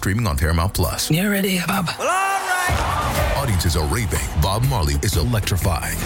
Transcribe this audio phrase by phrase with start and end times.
[0.00, 1.10] Now streaming on Paramount Plus.
[1.10, 1.84] You ready, Bob?
[1.98, 3.34] Well, all right.
[3.36, 4.18] Audiences are raving.
[4.40, 5.98] Bob Marley is electrifying.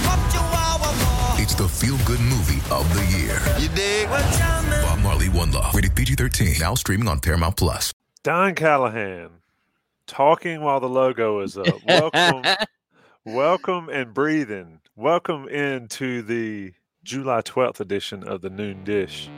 [1.41, 3.38] It's the feel-good movie of the year.
[3.56, 4.09] You dig?
[4.09, 5.72] Bob Marley, One Love.
[5.72, 6.59] Rated PG-13.
[6.59, 7.92] Now streaming on Paramount Plus.
[8.24, 9.30] Don Callahan,
[10.08, 11.69] talking while the logo is up.
[11.86, 12.42] Welcome,
[13.24, 14.80] welcome, and breathing.
[14.97, 16.72] Welcome into the
[17.05, 19.30] July 12th edition of the Noon Dish.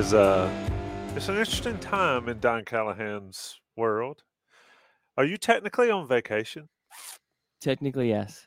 [0.00, 0.50] It is a
[1.14, 4.22] it's an interesting time in Don Callahan's world.
[5.18, 6.70] Are you technically on vacation?
[7.60, 8.46] Technically, yes.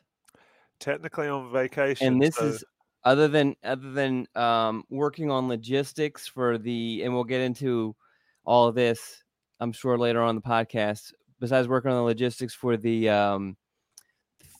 [0.80, 2.08] Technically on vacation.
[2.08, 2.64] And this so- is
[3.04, 7.94] other than other than um, working on logistics for the, and we'll get into
[8.44, 9.22] all of this,
[9.60, 11.12] I'm sure later on in the podcast.
[11.38, 13.56] Besides working on the logistics for the um,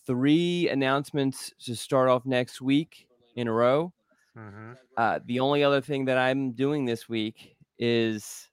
[0.06, 3.92] three announcements to start off next week in a row.
[4.36, 4.76] Mhm.
[4.96, 8.48] Uh, the only other thing that I'm doing this week is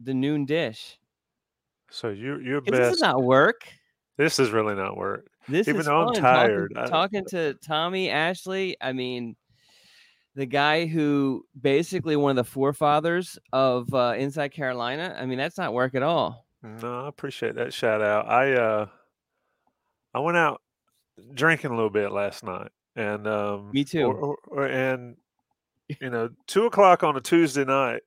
[0.00, 0.98] the noon dish.
[1.90, 2.72] So you you're best.
[2.76, 3.62] This is not work.
[4.16, 5.28] This is really not work.
[5.48, 6.22] This Even is though I'm fun.
[6.22, 9.36] tired, I- Talking, talking to Tommy Ashley, I mean,
[10.34, 15.16] the guy who basically one of the forefathers of uh, Inside Carolina.
[15.18, 16.46] I mean, that's not work at all.
[16.62, 18.26] No, I appreciate that shout out.
[18.26, 18.86] I uh
[20.14, 20.60] I went out
[21.34, 24.04] drinking a little bit last night, and um, Me too.
[24.06, 25.16] or- or- and
[26.00, 28.02] you know, two o'clock on a Tuesday night,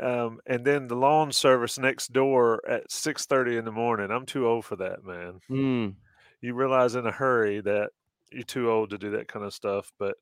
[0.00, 4.10] um, and then the lawn service next door at six thirty in the morning.
[4.10, 5.40] I'm too old for that, man.
[5.50, 5.94] Mm.
[6.40, 7.90] You realize in a hurry that
[8.32, 10.14] you're too old to do that kind of stuff, but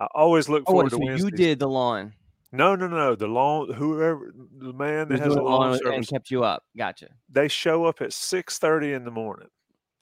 [0.00, 1.24] I always look Oh, forward to so Wednesdays.
[1.24, 2.12] you did the lawn.
[2.52, 3.16] No, no, no.
[3.16, 6.44] The lawn, whoever the man that has a the lawn lawn service, and kept you
[6.44, 6.62] up.
[6.76, 7.08] Gotcha.
[7.28, 9.48] they show up at six thirty in the morning,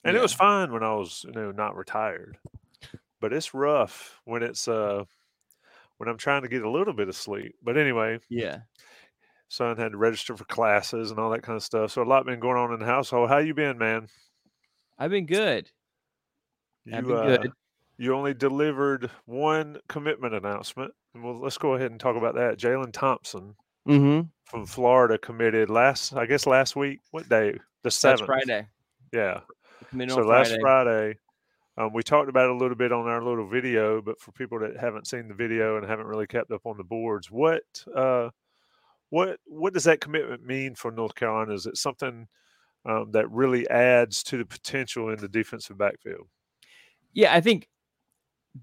[0.04, 2.36] and it was fine when I was, you know, not retired.
[3.20, 5.04] But it's rough when it's uh
[5.98, 7.54] when I'm trying to get a little bit of sleep.
[7.62, 8.60] But anyway, Yeah.
[9.48, 11.90] son had to register for classes and all that kind of stuff.
[11.92, 13.28] So a lot been going on in the household.
[13.28, 14.08] How you been, man?
[14.98, 15.70] I've been good.
[16.84, 17.52] You I've been uh, good.
[17.98, 20.92] you only delivered one commitment announcement.
[21.14, 22.58] Well, let's go ahead and talk about that.
[22.58, 23.54] Jalon Thompson
[23.86, 24.28] Mm-hmm.
[24.46, 27.00] from Florida committed last, I guess, last week.
[27.10, 27.52] What day?
[27.52, 28.26] The That's seventh.
[28.26, 28.66] Friday.
[29.12, 29.40] Yeah.
[30.08, 31.18] So on last Friday.
[31.76, 34.76] Um, we talked about a little bit on our little video, but for people that
[34.76, 37.64] haven't seen the video and haven't really kept up on the boards, what
[37.96, 38.30] uh,
[39.10, 41.52] what what does that commitment mean for North Carolina?
[41.52, 42.28] Is it something
[42.86, 46.28] um, that really adds to the potential in the defensive backfield?
[47.12, 47.68] Yeah, I think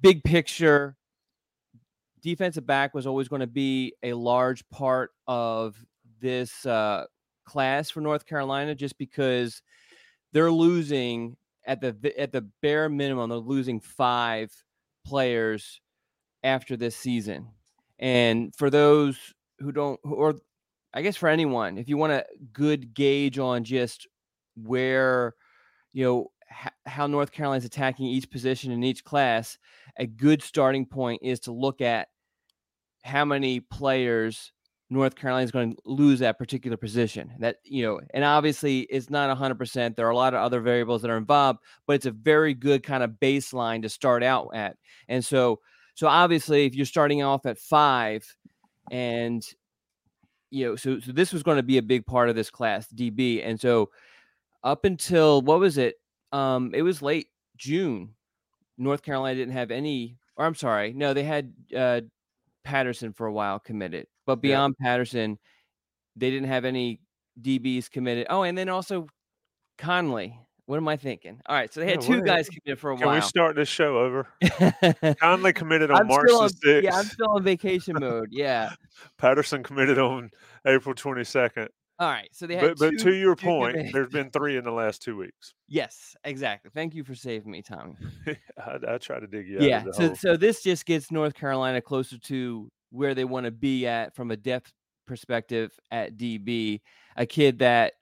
[0.02, 0.96] big picture,
[2.22, 5.76] defensive back was always going to be a large part of
[6.22, 7.06] this uh,
[7.46, 9.62] class for North Carolina, just because
[10.32, 11.36] they're losing
[11.66, 14.52] at the at the bare minimum, they're losing five
[15.06, 15.82] players
[16.44, 17.48] after this season.
[18.00, 19.18] And for those
[19.60, 20.36] who don't, or
[20.94, 24.08] I guess for anyone, if you want a good gauge on just
[24.56, 25.36] where,
[25.94, 26.32] you know,
[26.86, 29.58] how North Carolina's attacking each position in each class,
[29.98, 32.10] a good starting point is to look at
[33.04, 34.52] how many players
[34.92, 37.32] North Carolina is going to lose that particular position.
[37.40, 39.96] That you know, and obviously it's not hundred percent.
[39.96, 42.84] There are a lot of other variables that are involved, but it's a very good
[42.84, 44.76] kind of baseline to start out at.
[45.08, 45.62] And so,
[45.96, 48.36] so obviously, if you're starting off at five,
[48.92, 49.42] and
[50.50, 52.88] you know, so so this was going to be a big part of this class,
[52.92, 53.92] DB, and so
[54.62, 55.96] up until what was it?
[56.34, 58.10] Um, it was late June.
[58.78, 62.02] North Carolina didn't have any, or I'm sorry, no, they had uh,
[62.66, 64.56] Patterson for a while committed, but Yeah.
[64.56, 65.38] beyond Patterson,
[66.16, 67.00] they didn't have any
[67.42, 68.28] DBs committed.
[68.30, 69.08] Oh, and then also
[69.78, 70.38] Conley.
[70.66, 71.42] What am I thinking?
[71.48, 73.16] All right, so they had Yeah, two guys committed for a Can while.
[73.16, 74.28] Can we start this show over?
[75.20, 76.84] Conley committed on I'm March on, sixth.
[76.84, 78.30] yeah, I'm still on vacation mode.
[78.32, 78.72] Yeah.
[79.18, 80.30] Patterson committed on
[80.66, 81.70] April twenty second.
[82.00, 82.78] All right, so they had.
[82.78, 85.54] But, but to your point, good- there's been three in the last two weeks.
[85.68, 86.72] yes, exactly.
[86.74, 87.96] Thank you for saving me, Tommy.
[88.58, 89.64] I, I try to dig you out.
[89.64, 90.16] yeah so hole.
[90.16, 94.32] so this just gets north carolina closer to where they want to be at from
[94.32, 94.72] a depth
[95.06, 96.80] perspective at db
[97.18, 97.94] a kid that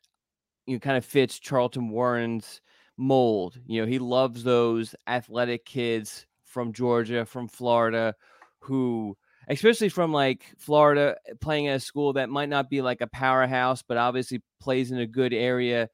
[0.65, 2.61] you know kind of fits charlton warren's
[2.97, 8.13] mold you know he loves those athletic kids from georgia from florida
[8.59, 9.15] who
[9.47, 13.07] especially from like florida eh, playing at a school that might not be like a
[13.07, 15.89] powerhouse but obviously plays in a good area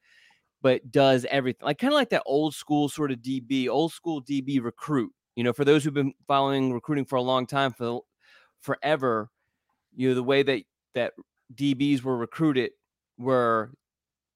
[0.62, 4.20] but does everything like kind of like that old school sort of DB, old school
[4.20, 5.12] DB recruit.
[5.36, 8.00] You know, for those who've been following recruiting for a long time, for
[8.66, 9.30] forever,
[9.94, 10.62] you know, the way that
[10.94, 11.12] that
[11.54, 12.72] DBs were recruited
[13.16, 13.72] were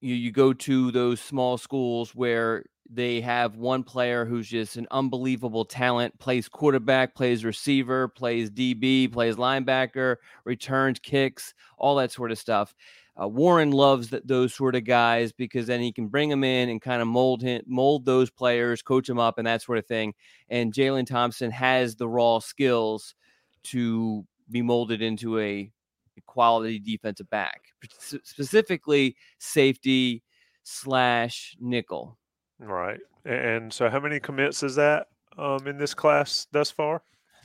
[0.01, 4.87] you you go to those small schools where they have one player who's just an
[4.91, 12.33] unbelievable talent, plays quarterback, plays receiver, plays DB, plays linebacker, returns kicks, all that sort
[12.33, 12.75] of stuff.
[13.21, 16.69] Uh, Warren loves th- those sort of guys because then he can bring them in
[16.69, 19.87] and kind of mold him, mold those players, coach them up, and that sort of
[19.87, 20.15] thing.
[20.49, 23.15] And Jalon Thompson has the raw skills
[23.65, 25.71] to be molded into a
[26.27, 27.61] quality defensive back,
[28.01, 30.23] specifically safety
[30.63, 32.19] slash nickel.
[32.59, 33.01] right.
[33.25, 37.03] And so, how many commits is that um, in this class thus far?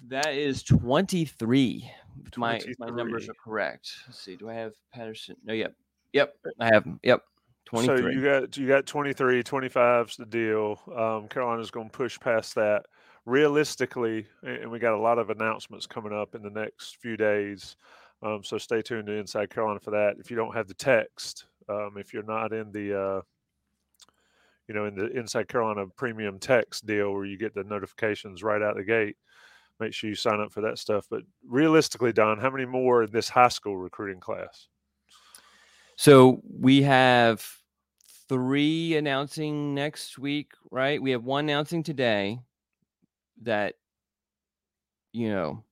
[0.07, 1.91] That is 23.
[2.25, 3.91] If my, my numbers are correct.
[4.07, 4.35] Let's see.
[4.35, 5.35] Do I have Patterson?
[5.43, 5.73] No, yep.
[6.13, 6.33] Yep.
[6.59, 6.99] I have him.
[7.03, 7.21] Yep.
[7.65, 7.97] 23.
[7.97, 10.79] So you got you got 23, 25's the deal.
[10.95, 12.85] Um, Carolina's going to push past that.
[13.25, 17.75] Realistically, and we got a lot of announcements coming up in the next few days.
[18.21, 20.17] Um, so stay tuned to Inside Carolina for that.
[20.19, 23.21] If you don't have the text, um, if you're not in the uh,
[24.67, 28.61] you know in the Inside Carolina premium text deal where you get the notifications right
[28.61, 29.17] out the gate,
[29.79, 31.07] make sure you sign up for that stuff.
[31.09, 34.67] But realistically, Don, how many more in this high school recruiting class?
[35.97, 37.45] So we have
[38.27, 41.01] three announcing next week, right?
[41.01, 42.39] We have one announcing today
[43.43, 43.75] that,
[45.13, 45.63] you know,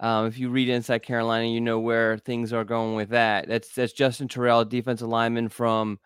[0.00, 3.48] um, if you read Inside Carolina, you know where things are going with that.
[3.48, 5.98] That's that's Justin Terrell, defensive lineman from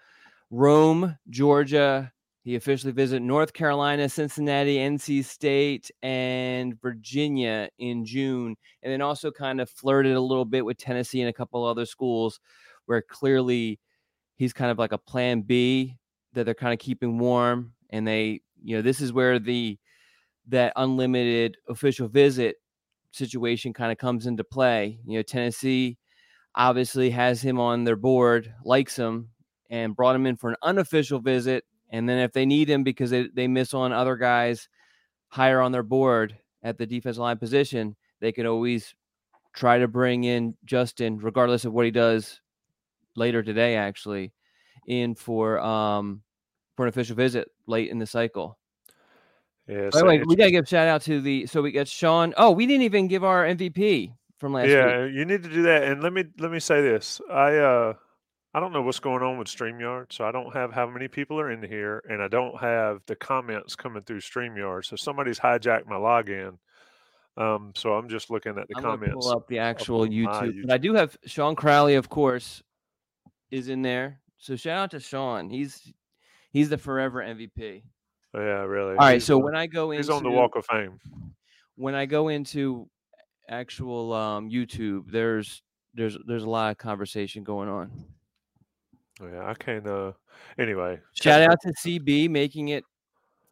[0.50, 2.12] Rome, Georgia.
[2.42, 9.30] He officially visited North Carolina, Cincinnati, NC State, and Virginia in June, and then also
[9.30, 12.40] kind of flirted a little bit with Tennessee and a couple other schools
[12.86, 13.78] where clearly
[14.36, 15.98] he's kind of like a plan B
[16.32, 17.74] that they're kind of keeping warm.
[17.90, 19.78] And they, you know, this is where the
[20.48, 22.56] that unlimited official visit
[23.12, 24.98] situation kind of comes into play.
[25.06, 25.98] You know, Tennessee
[26.54, 29.28] obviously has him on their board, likes him,
[29.70, 31.64] and brought him in for an unofficial visit.
[31.90, 34.68] And then if they need him because they, they miss on other guys
[35.28, 38.94] higher on their board at the defensive line position, they can always
[39.54, 42.40] try to bring in Justin, regardless of what he does
[43.16, 44.32] later today, actually,
[44.86, 46.22] in for um
[46.76, 48.58] for an official visit late in the cycle.
[49.72, 52.34] Yeah, so way, we gotta give shout out to the so we got Sean.
[52.36, 55.14] Oh, we didn't even give our MVP from last yeah, week.
[55.14, 55.84] you need to do that.
[55.84, 57.20] And let me let me say this.
[57.30, 57.94] I uh
[58.54, 61.40] I don't know what's going on with StreamYard, so I don't have how many people
[61.40, 64.84] are in here, and I don't have the comments coming through StreamYard.
[64.84, 66.58] So somebody's hijacked my login.
[67.38, 69.14] Um, so I'm just looking at the I'm comments.
[69.14, 72.62] pull up the actual my YouTube, but I do have Sean Crowley, of course,
[73.50, 74.20] is in there.
[74.36, 75.48] So shout out to Sean.
[75.48, 75.90] He's
[76.50, 77.84] he's the forever MVP.
[78.34, 78.92] Yeah, really.
[78.92, 80.98] All right, He's so on- when I go into he's on the Walk of Fame.
[81.76, 82.88] when I go into
[83.48, 85.62] actual um, YouTube, there's
[85.94, 87.90] there's there's a lot of conversation going on.
[89.20, 89.86] Yeah, I can't.
[89.86, 90.12] Uh,
[90.58, 92.84] anyway, Shout out to CB making it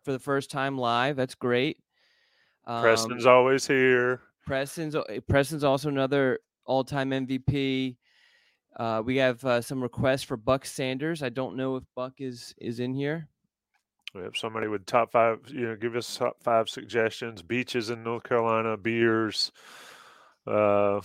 [0.04, 1.16] for the first time live.
[1.16, 1.78] That's great.
[2.66, 4.22] Um, Preston's always here.
[4.46, 7.96] Preston's eh, Preston's also another all-time MVP.
[8.76, 11.22] Uh, we have uh, some requests for Buck Sanders.
[11.22, 13.28] I don't know if Buck is is in here.
[14.14, 17.42] If somebody would top five, you know, give us top five suggestions.
[17.42, 19.52] Beaches in North Carolina, beers.
[20.46, 21.02] Uh, All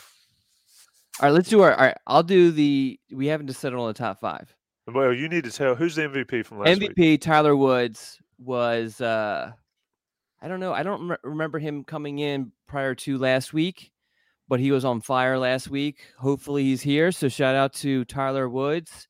[1.21, 1.73] right, let's do our.
[1.73, 2.99] All right, I'll do the.
[3.11, 4.53] We haven't decided on the top five.
[4.91, 6.91] well, you need to tell who's the MVP from last week.
[6.91, 7.21] MVP week.
[7.21, 8.99] Tyler Woods was.
[9.01, 9.51] uh
[10.41, 10.73] I don't know.
[10.73, 13.91] I don't rem- remember him coming in prior to last week,
[14.47, 16.05] but he was on fire last week.
[16.19, 17.11] Hopefully, he's here.
[17.11, 19.07] So shout out to Tyler Woods,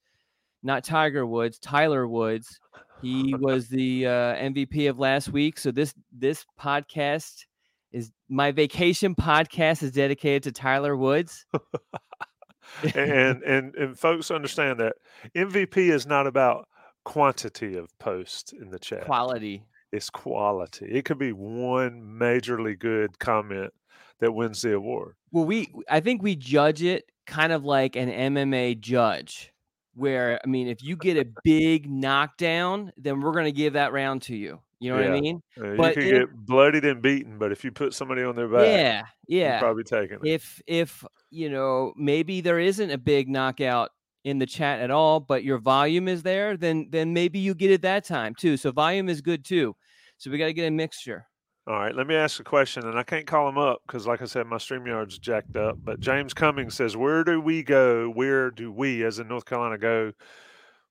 [0.64, 2.60] not Tiger Woods, Tyler Woods.
[3.02, 5.60] He was the uh, MVP of last week.
[5.60, 7.46] So this this podcast
[7.92, 11.46] is my vacation podcast is dedicated to Tyler Woods.
[12.96, 14.96] and and and folks understand that
[15.36, 16.68] MVP is not about
[17.04, 19.06] quantity of posts in the chat.
[19.06, 19.66] Quality.
[19.92, 20.88] It's quality.
[20.88, 23.72] It could be one majorly good comment
[24.20, 25.16] that wins the award.
[25.32, 29.54] Well, we I think we judge it kind of like an MMA judge,
[29.96, 33.94] where I mean, if you get a big knockdown, then we're going to give that
[33.94, 34.60] round to you.
[34.80, 35.42] You know what I mean?
[35.60, 38.36] Uh, you But could if- get bloodied and beaten, but if you put somebody on
[38.36, 39.60] their back, Yeah, you're yeah.
[39.60, 40.28] probably taking it.
[40.28, 43.92] If if you know maybe there isn't a big knockout
[44.26, 47.72] in the chat at all, but your volume is there, then then maybe you get
[47.72, 48.58] it that time too.
[48.58, 49.76] So volume is good too.
[50.18, 51.26] So we got to get a mixture.
[51.68, 54.22] All right, let me ask a question, and I can't call him up because, like
[54.22, 55.78] I said, my StreamYard's jacked up.
[55.84, 58.08] But James Cummings says, "Where do we go?
[58.08, 60.14] Where do we, as in North Carolina, go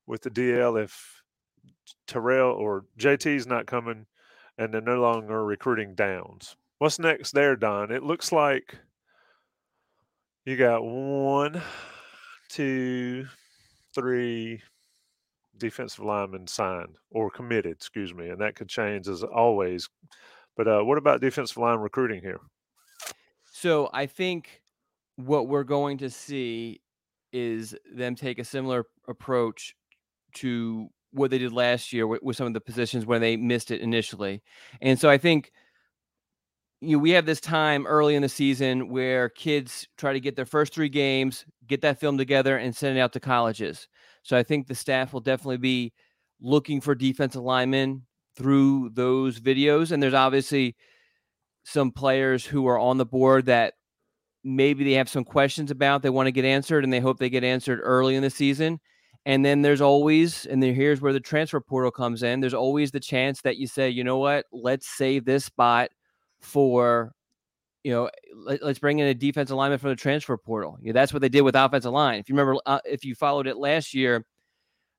[0.07, 1.23] with the DL if
[2.09, 4.07] Terrell or JT's not coming
[4.59, 6.57] and they're no longer recruiting Downs?
[6.78, 7.93] What's next there, Don?
[7.93, 8.76] It looks like
[10.45, 11.62] you got one,
[12.49, 13.28] two,
[13.95, 14.61] three
[15.57, 19.88] defensive linemen signed or committed, excuse me, and that could change as always.
[20.56, 22.40] But uh, what about defensive line recruiting here?
[23.52, 24.62] So I think
[25.16, 26.80] what we're going to see
[27.32, 29.75] is them take a similar approach
[30.34, 33.70] to what they did last year with, with some of the positions where they missed
[33.70, 34.42] it initially.
[34.80, 35.52] And so I think
[36.80, 40.37] you know, we have this time early in the season where kids try to get
[40.37, 43.88] their first three games, get that film together, and send it out to colleges.
[44.23, 45.92] So I think the staff will definitely be
[46.40, 48.02] looking for defensive linemen
[48.36, 49.92] through those videos.
[49.92, 50.76] And there's obviously
[51.64, 53.74] some players who are on the board that
[54.44, 57.30] maybe they have some questions about they want to get answered and they hope they
[57.30, 58.78] get answered early in the season.
[59.26, 62.90] And then there's always and then here's where the transfer portal comes in there's always
[62.90, 64.44] the chance that you say you know what?
[64.52, 65.88] Let's save this spot
[66.40, 67.14] for
[67.84, 70.76] you know let, us bring in a defensive lineman from the transfer portal.
[70.82, 72.20] You know, that's what they did with offensive line.
[72.20, 74.26] If you remember uh, if you followed it last year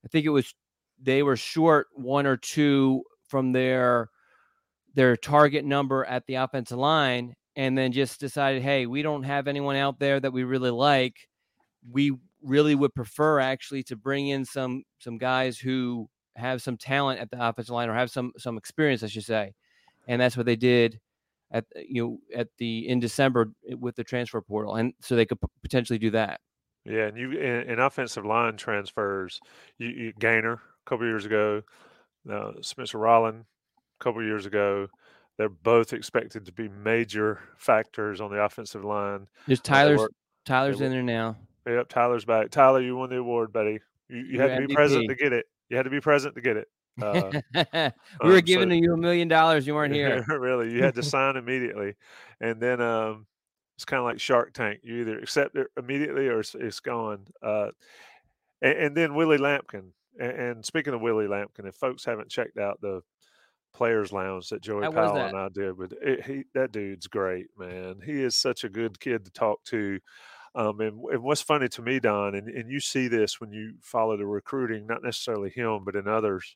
[0.03, 0.53] i think it was
[1.01, 3.03] they were short one or two
[3.35, 4.09] from their
[4.93, 9.49] their target number at the offensive line and then just decided, hey, we don't have
[9.49, 11.27] anyone out there that we really like.
[11.91, 17.19] We really would prefer actually to bring in some some guys who have some talent
[17.19, 19.53] at the offensive line or have some some experience, I should say.
[20.07, 21.01] And that's what they did
[21.51, 25.41] at you know at the in December with the transfer portal, and so they could
[25.41, 26.39] p- potentially do that.
[26.85, 29.41] Yeah, and you in, in offensive line transfers,
[29.77, 31.63] you, you Gaynor a couple years ago,
[32.31, 33.45] uh, Spencer Rolland
[33.99, 34.87] a couple years ago.
[35.37, 39.27] They're both expected to be major factors on the offensive line.
[39.47, 40.07] There's Tyler's
[40.45, 41.35] Tyler's in there now.
[41.67, 42.51] Yep, Tyler's back.
[42.51, 43.79] Tyler, you won the award, buddy.
[44.07, 45.45] You, you had to be present to get it.
[45.69, 46.67] You had to be present to get it.
[47.01, 47.31] Uh,
[48.23, 49.65] we were um, giving so- you a million dollars.
[49.65, 50.23] You weren't here.
[50.27, 51.95] really, you had to sign immediately,
[52.39, 53.25] and then um,
[53.75, 54.81] it's kind of like Shark Tank.
[54.83, 57.27] You either accept it immediately or it's, it's gone.
[57.41, 57.69] Uh,
[58.61, 59.89] and, and then Willie Lampkin.
[60.19, 63.01] And, and speaking of Willie Lampkin, if folks haven't checked out the
[63.73, 65.29] Players Lounge that Joey How Powell that?
[65.29, 67.99] and I did, with it, he that dude's great, man.
[68.03, 69.99] He is such a good kid to talk to.
[70.55, 73.73] Um, and, and what's funny to me, Don, and, and you see this when you
[73.81, 76.55] follow the recruiting, not necessarily him, but in others,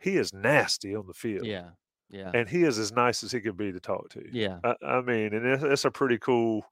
[0.00, 1.70] he is nasty on the field Yeah,
[2.08, 4.24] yeah, and he is as nice as he could be to talk to.
[4.32, 4.60] yeah.
[4.64, 6.64] I, I mean, and it's, it's a pretty cool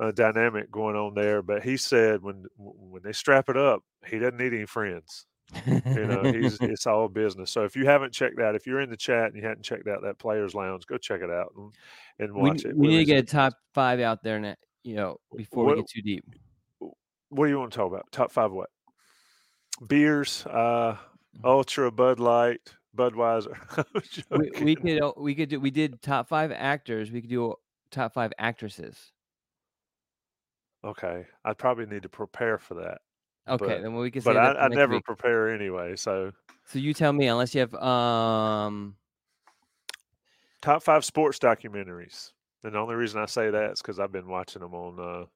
[0.00, 1.42] uh, dynamic going on there.
[1.42, 5.26] But he said when when they strap it up, he doesn't need any friends.
[5.66, 7.50] You know, he's it's all business.
[7.50, 9.86] So if you haven't checked that, if you're in the chat and you hadn't checked
[9.88, 11.72] out that Players Lounge, go check it out and,
[12.18, 12.76] and we, watch it.
[12.76, 15.88] we need to get a top five out there now, you know, before we get
[15.88, 16.24] too deep.
[17.28, 18.10] What do you want to talk about?
[18.12, 18.70] Top five what?
[19.86, 20.96] Beers, uh,
[21.44, 23.56] Ultra, Bud Light, Budweiser.
[24.30, 27.10] We, we could uh, we could do we did top five actors.
[27.10, 27.54] We could do
[27.90, 29.12] top five actresses.
[30.84, 32.98] Okay, I'd probably need to prepare for that.
[33.48, 35.04] Okay, But- then we can but that I, I never week.
[35.04, 35.96] prepare anyway.
[35.96, 36.32] So
[36.66, 38.96] So you tell me, unless you have um
[40.62, 44.28] top five sports documentaries, and the only reason I say that is because I've been
[44.28, 45.26] watching them on uh,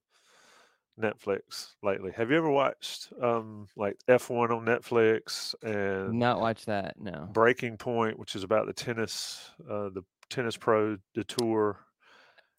[1.00, 2.10] Netflix lately.
[2.12, 6.98] Have you ever watched um, like F one on Netflix and not watch that.
[6.98, 7.28] No.
[7.32, 11.78] Breaking Point, which is about the tennis, uh, the tennis pro, the tour,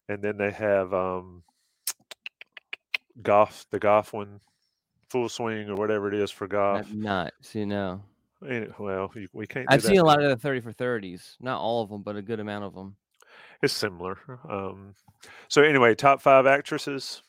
[0.08, 1.42] and then they have um,
[3.22, 4.40] golf, the golf one,
[5.08, 6.80] full swing or whatever it is for golf.
[6.80, 7.32] I've not.
[7.42, 8.02] See, no.
[8.48, 9.68] Any- well, you- we can't.
[9.68, 11.36] do I've seen a lot of the thirty for thirties.
[11.40, 12.96] Not all of them, but a good amount of them.
[13.62, 14.18] It's similar.
[14.48, 14.94] Um,
[15.48, 17.22] so anyway, top five actresses.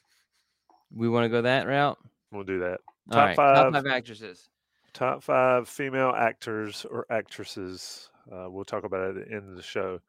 [0.94, 1.98] We want to go that route.
[2.32, 2.80] We'll do that.
[3.10, 3.56] All Top right, five.
[3.56, 4.50] top five actresses.
[4.94, 8.10] Top five female actors or actresses.
[8.32, 10.00] Uh, we'll talk about it at the end of the show.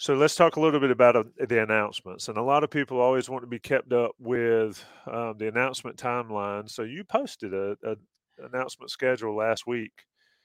[0.00, 2.28] So let's talk a little bit about uh, the announcements.
[2.28, 5.96] And a lot of people always want to be kept up with um, the announcement
[5.96, 6.70] timeline.
[6.70, 7.96] So you posted a, a
[8.44, 9.90] announcement schedule last week,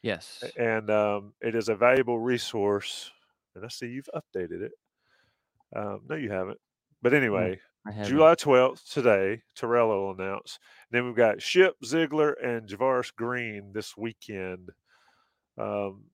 [0.02, 0.44] Yes.
[0.58, 3.12] and um, it is a valuable resource.
[3.56, 4.72] And I see you've updated it.
[5.76, 6.58] Um, no, you haven't.
[7.04, 8.06] But anyway, haven't.
[8.08, 10.58] July 12th today, Terrell will announce.
[10.90, 14.72] then we've got Shipp, Ziegler, and Javaris Green this weekend.
[15.60, 16.06] Um,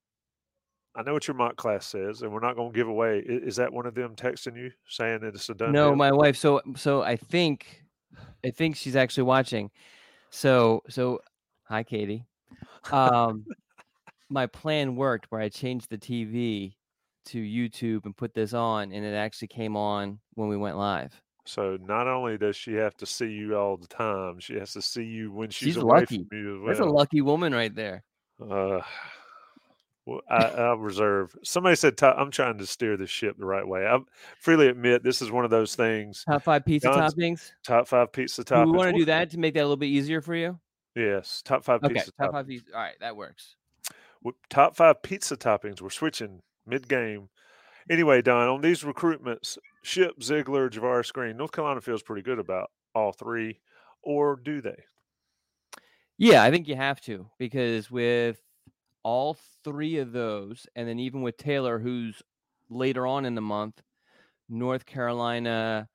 [0.96, 3.20] I know what your mock class says, and we're not going to give away.
[3.26, 5.96] Is that one of them texting you saying that it's a done No, deal?
[5.96, 6.36] my wife.
[6.36, 7.84] So so I think
[8.44, 9.70] I think she's actually watching.
[10.32, 11.20] So so
[11.64, 12.26] hi Katie.
[12.92, 13.46] Um
[14.30, 16.76] my plan worked where I changed the TV
[17.26, 21.20] to YouTube and put this on and it actually came on when we went live.
[21.46, 24.82] So not only does she have to see you all the time, she has to
[24.82, 26.26] see you when she's, She's away lucky.
[26.30, 26.68] from you well.
[26.68, 28.04] That's a lucky woman right there.
[28.40, 28.82] Uh,
[30.30, 31.36] I, I'll reserve.
[31.44, 33.86] Somebody said I'm trying to steer the ship the right way.
[33.86, 33.98] I
[34.40, 36.24] freely admit this is one of those things.
[36.30, 37.52] Top five pizza John's toppings.
[37.64, 38.72] Top five pizza Do toppings.
[38.72, 40.60] we want to do that to make that a little bit easier for you?
[40.96, 42.32] Yes, top five Okay, pizza top toppings.
[42.34, 42.66] five pizza.
[42.74, 43.56] All right, that works.
[44.50, 45.82] Top five pizza toppings.
[45.82, 47.30] We're switching mid game.
[47.90, 52.70] Anyway, Don, on these recruitments, Shipp, Ziegler, Javaris Green, North Carolina feels pretty good about
[52.94, 53.60] all three,
[54.04, 54.84] or do they?
[56.18, 58.42] Yeah, I think you have to because with
[59.10, 62.22] all three of those, and then even with Taylor, who's
[62.70, 63.82] later on in the month,
[64.48, 65.88] North Carolina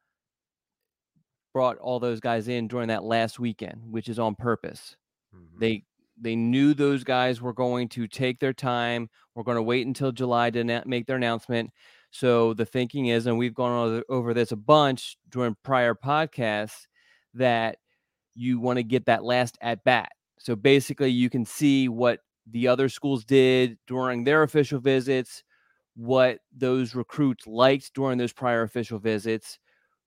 [1.52, 4.96] brought all those guys in during that last weekend, which is on purpose.
[5.34, 5.60] Mhm.
[5.60, 5.84] They
[6.16, 9.08] they knew those guys were going to take their time.
[9.34, 11.70] We're going to wait until July to na- make their announcement.
[12.12, 16.86] So the thinking is, and we've gone over, over this a bunch during prior podcasts,
[17.34, 17.78] that
[18.34, 20.10] you want to get that last at bat.
[20.38, 25.42] So basically, you can see what the other schools did during their official visits,
[25.96, 29.58] what those recruits liked during those prior official visits,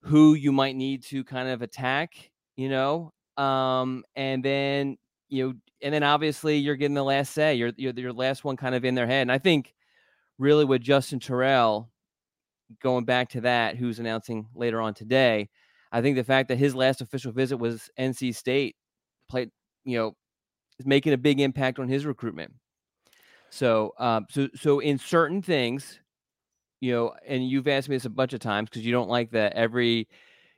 [0.02, 4.98] who you might need to kind of attack, you know, um, and then
[5.30, 7.56] you know, and then obviously you're getting the last say.
[7.56, 9.24] You're you're your last one kind of in their head.
[9.24, 9.74] And I think
[10.38, 11.90] really with Justin Terrell,
[12.82, 15.50] going back to that, who's announcing later on today,
[15.92, 18.76] I think the fact that his last official visit was NC State
[19.30, 19.52] played,
[19.86, 20.16] you know,
[20.80, 22.54] is making a big impact on his recruitment.
[23.50, 26.00] So, um, so, so in certain things,
[26.82, 29.32] you know, and you've asked me this a bunch of times because you don't like
[29.32, 30.08] that every,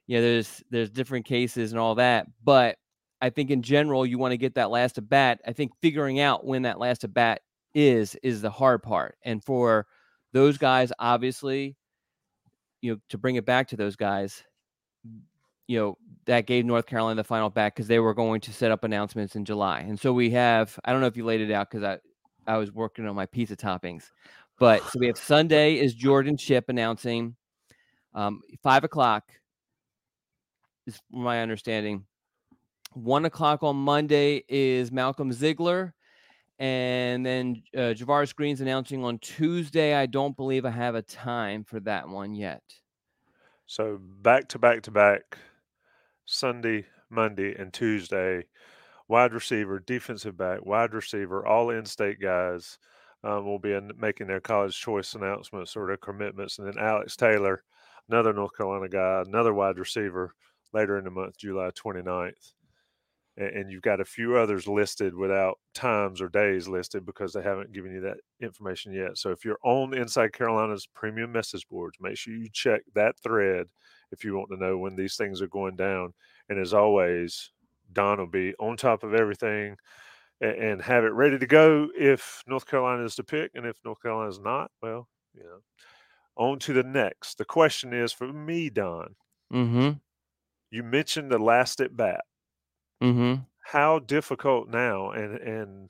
[0.07, 2.77] you know, there's there's different cases and all that, but
[3.21, 5.39] I think in general you want to get that last at bat.
[5.45, 7.41] I think figuring out when that last at bat
[7.73, 9.85] is is the hard part, and for
[10.33, 11.75] those guys, obviously,
[12.81, 14.43] you know, to bring it back to those guys,
[15.69, 18.71] you know, that gave North Carolina the final back because they were going to set
[18.71, 19.81] up announcements in July.
[19.81, 21.99] And so we have, I don't know if you laid it out because I,
[22.51, 24.09] I was working on my pizza toppings,
[24.57, 27.35] but so we have Sunday is Jordan Shipp announcing
[28.15, 29.25] um, five o'clock
[30.87, 32.03] is my understanding.
[32.93, 35.93] One o'clock on Monday is Malcolm Ziegler.
[36.57, 39.93] And then uh, Javaris Green's announcing on Tuesday.
[39.93, 42.63] I don't believe I have a time for that one yet.
[43.67, 45.37] So back to back to back,
[46.29, 48.45] Sunday, Monday, and Tuesday,
[49.07, 52.77] wide receiver, defensive back, wide receiver, all in-state guys
[53.23, 57.15] um, will be in, making their college choice announcements or their commitments, and then Alex
[57.15, 57.63] Taylor,
[58.09, 60.35] another North Carolina guy, another wide receiver,
[60.71, 62.53] later in the month, July 29th.
[63.37, 67.41] And, and you've got a few others listed without times or days listed because they
[67.41, 69.17] haven't given you that information yet.
[69.17, 73.65] So if you're on Inside Carolina's premium message boards, make sure you check that thread
[74.11, 76.13] if you want to know when these things are going down.
[76.49, 77.51] And as always,
[77.93, 79.75] Don will be on top of everything
[80.41, 83.51] and, and have it ready to go if North Carolina is to pick.
[83.55, 85.59] And if North Carolina is not, well, you know,
[86.37, 87.37] on to the next.
[87.37, 89.15] The question is for me, Don,
[89.53, 89.91] Mm-hmm.
[90.71, 92.21] you mentioned the last at bat.
[93.01, 93.41] Mm-hmm.
[93.63, 95.89] How difficult now, and and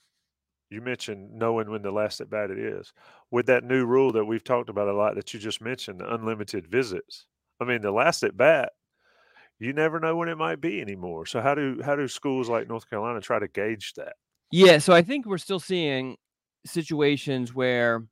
[0.69, 2.93] you mentioned knowing when the last at bat it is
[3.31, 6.13] with that new rule that we've talked about a lot that you just mentioned, the
[6.13, 7.25] unlimited visits.
[7.59, 8.71] I mean, the last at bat,
[9.59, 11.25] you never know when it might be anymore.
[11.25, 14.13] So how do how do schools like North Carolina try to gauge that?
[14.51, 16.17] Yeah, so I think we're still seeing
[16.65, 18.05] situations where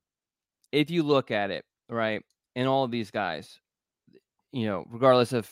[0.71, 2.23] if you look at it, right,
[2.55, 3.60] and all of these guys,
[4.51, 5.51] you know, regardless of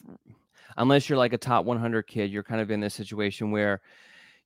[0.77, 3.81] unless you're like a top 100 kid, you're kind of in this situation where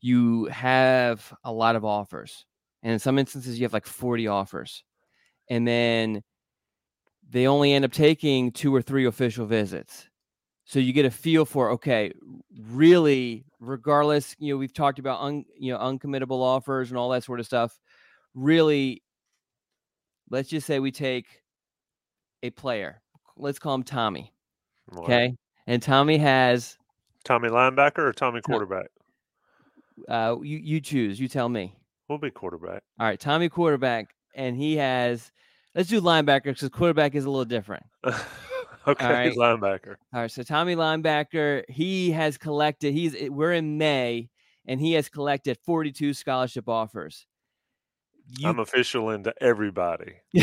[0.02, 2.46] you have a lot of offers.
[2.84, 4.84] And in some instances you have like 40 offers.
[5.50, 6.24] And then
[7.30, 10.08] they only end up taking two or three official visits.
[10.66, 12.12] So you get a feel for okay,
[12.68, 17.24] really, regardless, you know, we've talked about un, you know uncommittable offers and all that
[17.24, 17.80] sort of stuff.
[18.36, 19.02] Really,
[20.30, 21.26] let's just say we take
[22.44, 23.02] a player.
[23.36, 24.32] Let's call him Tommy.
[24.96, 26.78] Okay, and Tommy has
[27.24, 28.88] Tommy linebacker or Tommy quarterback?
[30.08, 31.20] uh, you you choose.
[31.20, 31.76] You tell me.
[32.08, 32.84] We'll be quarterback.
[33.00, 35.32] All right, Tommy quarterback, and he has.
[35.76, 37.84] Let's do linebacker because quarterback is a little different.
[38.88, 39.34] Okay, right.
[39.36, 39.96] linebacker.
[40.14, 42.94] All right, so Tommy linebacker, he has collected.
[42.94, 44.30] He's eh, we're in May,
[44.66, 47.28] and he has collected 42 scholarship offers.
[48.38, 50.14] You, I'm official into everybody.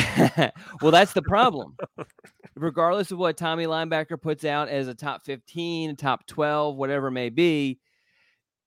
[0.81, 1.77] well, that's the problem.
[2.57, 7.13] Regardless of what Tommy linebacker puts out as a top 15, top 12, whatever it
[7.13, 7.79] may be,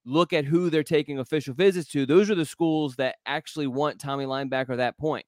[0.06, 2.06] look at who they're taking official visits to.
[2.06, 5.26] Those are the schools that actually want Tommy linebacker at that point.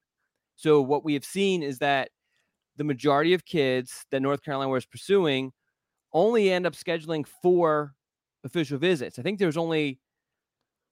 [0.61, 2.09] So what we have seen is that
[2.77, 5.51] the majority of kids that North Carolina was pursuing
[6.13, 7.95] only end up scheduling four
[8.43, 9.17] official visits.
[9.17, 9.99] I think there's only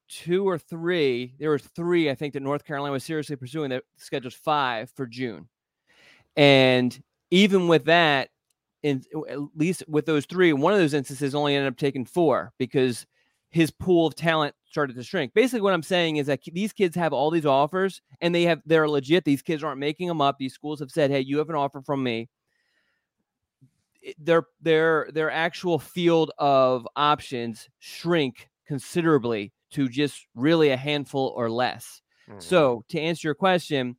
[0.08, 1.36] two or three.
[1.38, 5.06] There were three, I think, that North Carolina was seriously pursuing that scheduled five for
[5.06, 5.48] June.
[6.36, 8.30] And even with that,
[8.82, 12.54] in at least with those three, one of those instances only ended up taking four
[12.58, 13.06] because
[13.50, 15.34] his pool of talent started to shrink.
[15.34, 18.62] Basically, what I'm saying is that these kids have all these offers and they have
[18.66, 19.26] they're legit.
[19.26, 20.38] These kids aren't making them up.
[20.38, 22.30] These schools have said, "Hey, you have an offer from me."
[24.18, 31.50] Their their their actual field of options shrink considerably to just really a handful or
[31.50, 32.02] less.
[32.30, 32.40] Mm-hmm.
[32.40, 33.98] So, to answer your question,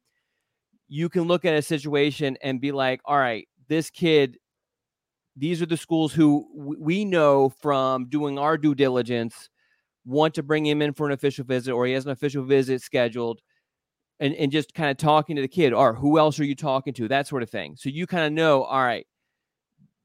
[0.89, 4.39] you can look at a situation and be like, "All right, this kid
[5.41, 9.49] these are the schools who we know from doing our due diligence
[10.05, 12.83] want to bring him in for an official visit or he has an official visit
[12.83, 13.41] scheduled
[14.19, 16.93] and, and just kind of talking to the kid or who else are you talking
[16.93, 17.09] to?
[17.09, 17.75] that sort of thing.
[17.77, 19.07] So you kind of know all right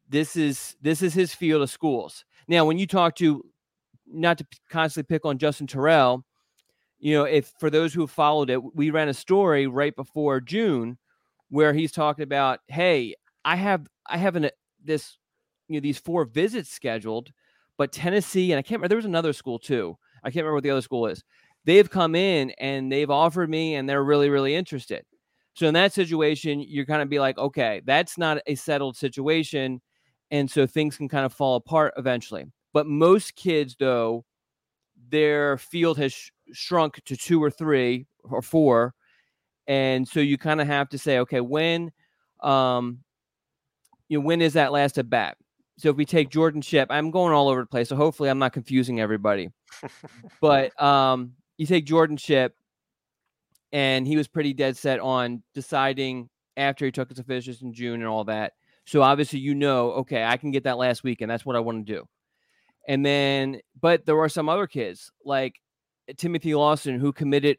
[0.07, 2.23] this is this is his field of schools.
[2.47, 3.43] Now when you talk to
[4.07, 6.23] not to constantly pick on justin terrell
[6.99, 10.39] you know if for those who have followed it we ran a story right before
[10.39, 10.97] june
[11.49, 14.49] where he's talking about hey i have i have an
[14.83, 15.17] this
[15.67, 17.31] you know these four visits scheduled,
[17.77, 19.97] but Tennessee and I can't remember there was another school too.
[20.23, 21.23] I can't remember what the other school is.
[21.65, 25.05] They've come in and they've offered me and they're really really interested.
[25.55, 29.81] So in that situation, you're kind of be like, okay, that's not a settled situation,
[30.29, 32.45] and so things can kind of fall apart eventually.
[32.73, 34.25] But most kids, though,
[35.09, 38.93] their field has sh- shrunk to two or three or four,
[39.67, 41.91] and so you kind of have to say, okay, when,
[42.43, 42.99] um,
[44.09, 45.37] you know, when is that last at bat?
[45.77, 47.89] So if we take Jordan Shipp, I'm going all over the place.
[47.89, 49.49] So hopefully I'm not confusing everybody.
[50.41, 52.55] but um, you take Jordan Shipp,
[53.71, 57.95] and he was pretty dead set on deciding after he took his officials in June
[57.95, 58.53] and all that.
[58.85, 61.59] So obviously you know, okay, I can get that last week, and that's what I
[61.59, 62.05] want to do.
[62.87, 65.55] And then, but there were some other kids like
[66.17, 67.57] Timothy Lawson who committed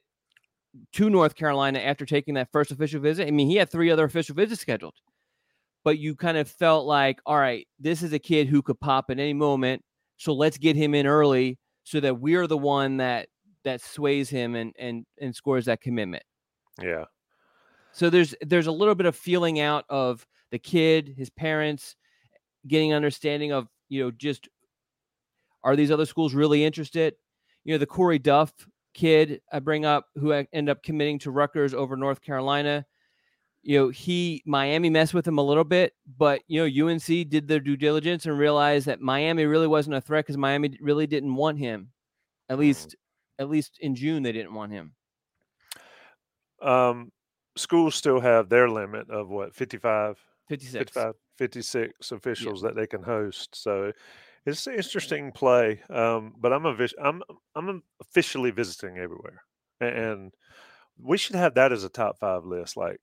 [0.92, 3.26] to North Carolina after taking that first official visit.
[3.26, 4.94] I mean, he had three other official visits scheduled
[5.86, 9.08] but you kind of felt like, all right, this is a kid who could pop
[9.08, 9.84] at any moment.
[10.16, 13.28] So let's get him in early so that we're the one that
[13.62, 16.24] that sways him and and and scores that commitment.
[16.82, 17.04] Yeah.
[17.92, 21.94] So there's there's a little bit of feeling out of the kid, his parents,
[22.66, 24.48] getting understanding of, you know, just
[25.62, 27.14] are these other schools really interested?
[27.62, 28.52] You know, the Corey Duff
[28.92, 32.84] kid I bring up who end up committing to Rutgers over North Carolina
[33.66, 37.48] you know, he Miami messed with him a little bit, but you know, UNC did
[37.48, 41.34] their due diligence and realized that Miami really wasn't a threat because Miami really didn't
[41.34, 41.90] want him.
[42.48, 42.60] At mm-hmm.
[42.60, 42.94] least,
[43.40, 44.92] at least in June, they didn't want him.
[46.62, 47.10] Um,
[47.56, 50.16] schools still have their limit of what 55,
[50.48, 52.68] 56, 55, 56 officials yeah.
[52.68, 53.48] that they can host.
[53.60, 53.90] So
[54.46, 55.80] it's an interesting play.
[55.90, 57.20] Um, but I'm a I'm
[57.56, 59.42] I'm officially visiting everywhere,
[59.80, 60.32] and
[60.96, 62.76] we should have that as a top five list.
[62.76, 63.00] Like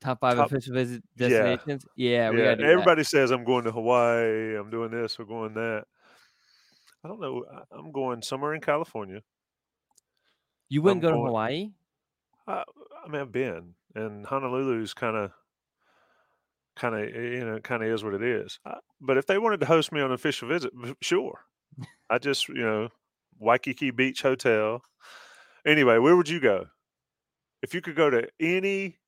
[0.00, 1.86] Top five Top, official visit destinations.
[1.96, 2.56] Yeah, yeah.
[2.58, 2.66] yeah.
[2.66, 3.08] Everybody that.
[3.08, 4.56] says I'm going to Hawaii.
[4.56, 5.18] I'm doing this.
[5.18, 5.84] We're going that.
[7.02, 7.44] I don't know.
[7.70, 9.20] I'm going somewhere in California.
[10.68, 11.70] You wouldn't I'm go going, to Hawaii?
[12.46, 12.64] I,
[13.04, 15.30] I mean, I've been, and Honolulu's kind of,
[16.76, 18.58] kind of, you know, kind of is what it is.
[18.64, 21.40] I, but if they wanted to host me on an official visit, sure.
[22.10, 22.88] I just, you know,
[23.38, 24.82] Waikiki Beach Hotel.
[25.66, 26.66] Anyway, where would you go?
[27.62, 28.98] If you could go to any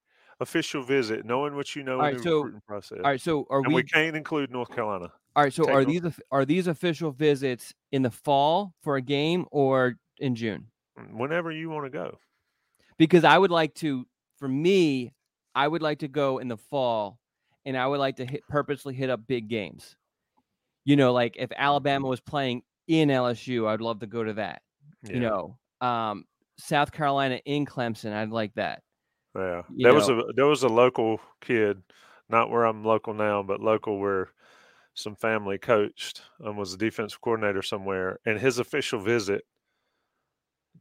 [0.41, 2.99] official visit, knowing what you know all in the so, recruiting process.
[3.05, 3.75] All right, so are and we?
[3.77, 5.13] We can't include North Carolina.
[5.35, 9.03] All right, so Take are these are these official visits in the fall for a
[9.03, 10.67] game or in June?
[10.99, 12.19] Mm, whenever you want to go.
[12.99, 14.07] Because I would like to,
[14.39, 15.13] for me,
[15.55, 17.19] I would like to go in the fall,
[17.65, 19.97] and I would like to hit purposely hit up big games.
[20.85, 24.63] You know, like if Alabama was playing in LSU, I'd love to go to that.
[25.03, 25.13] Yeah.
[25.13, 26.25] You know, um,
[26.59, 28.83] South Carolina in Clemson, I'd like that.
[29.37, 31.83] Yeah, there was a there was a local kid,
[32.29, 34.31] not where I'm local now, but local where
[34.95, 39.45] some family coached and was a defensive coordinator somewhere, and his official visit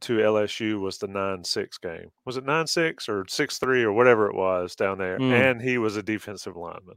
[0.00, 2.10] to LSU was the nine six game.
[2.24, 5.18] Was it nine six or six three or whatever it was down there?
[5.18, 5.32] Mm.
[5.32, 6.96] And he was a defensive lineman.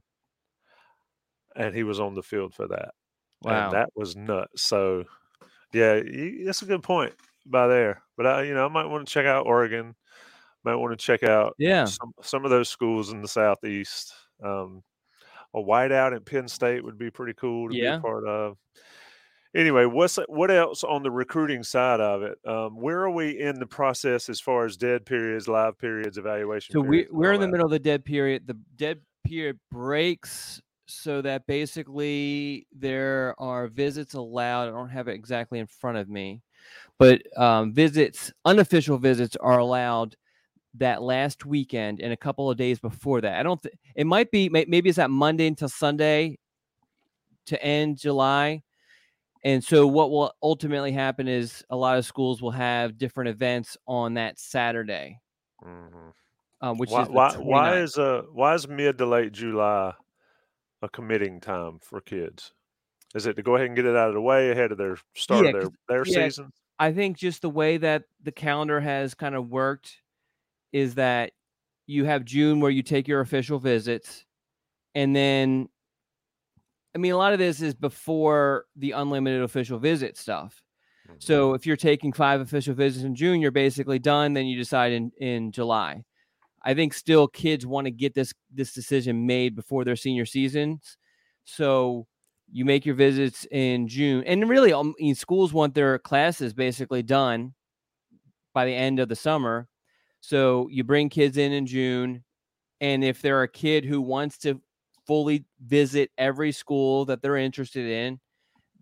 [1.55, 2.93] and he was on the field for that.
[3.41, 3.65] Wow.
[3.65, 4.63] And that was nuts.
[4.63, 5.05] So,
[5.73, 7.13] yeah, you, that's a good point
[7.45, 8.03] by there.
[8.17, 9.95] But I, you know, I might want to check out Oregon.
[10.63, 11.85] Might want to check out Yeah.
[11.85, 14.13] some some of those schools in the southeast.
[14.43, 14.83] Um,
[15.53, 17.97] a whiteout at Penn State would be pretty cool to be Yeah.
[17.97, 18.57] a part of.
[19.55, 22.37] Anyway, what's what else on the recruiting side of it?
[22.45, 26.73] Um, where are we in the process as far as dead periods, live periods, evaluation?
[26.73, 28.45] So we periods, and we're in the middle of the dead period.
[28.45, 34.67] The dead period breaks so that basically there are visits allowed.
[34.67, 36.41] I don't have it exactly in front of me,
[36.99, 40.15] but um, visits, unofficial visits, are allowed
[40.75, 43.39] that last weekend and a couple of days before that.
[43.39, 43.61] I don't.
[43.61, 46.37] Th- it might be may- maybe it's that Monday until Sunday
[47.47, 48.63] to end July.
[49.43, 53.77] And so what will ultimately happen is a lot of schools will have different events
[53.87, 55.19] on that Saturday,
[55.63, 56.13] Mhm.
[56.61, 59.93] um, which why, is why, why is uh why is mid to late July
[60.81, 62.53] a committing time for kids?
[63.15, 64.97] Is it to go ahead and get it out of the way ahead of their
[65.15, 66.51] start Yeah, of their their yeah, season?
[66.79, 70.01] I think just the way that the calendar has kind of worked
[70.71, 71.31] is that
[71.87, 74.25] you have June where you take your official visits,
[74.95, 75.69] and then,
[76.95, 80.61] I mean, a lot of this is before the unlimited official visit stuff.
[81.07, 81.17] Mm-hmm.
[81.19, 84.33] So if you're taking five official visits in June, you're basically done.
[84.33, 86.03] Then you decide in in July.
[86.63, 90.97] I think still kids want to get this this decision made before their senior seasons.
[91.45, 92.05] So
[92.51, 96.53] you make your visits in June, and really, um, I mean, schools want their classes
[96.53, 97.53] basically done
[98.53, 99.67] by the end of the summer.
[100.21, 102.23] So you bring kids in in June,
[102.81, 104.61] and if they're a kid who wants to
[105.05, 108.19] fully visit every school that they're interested in,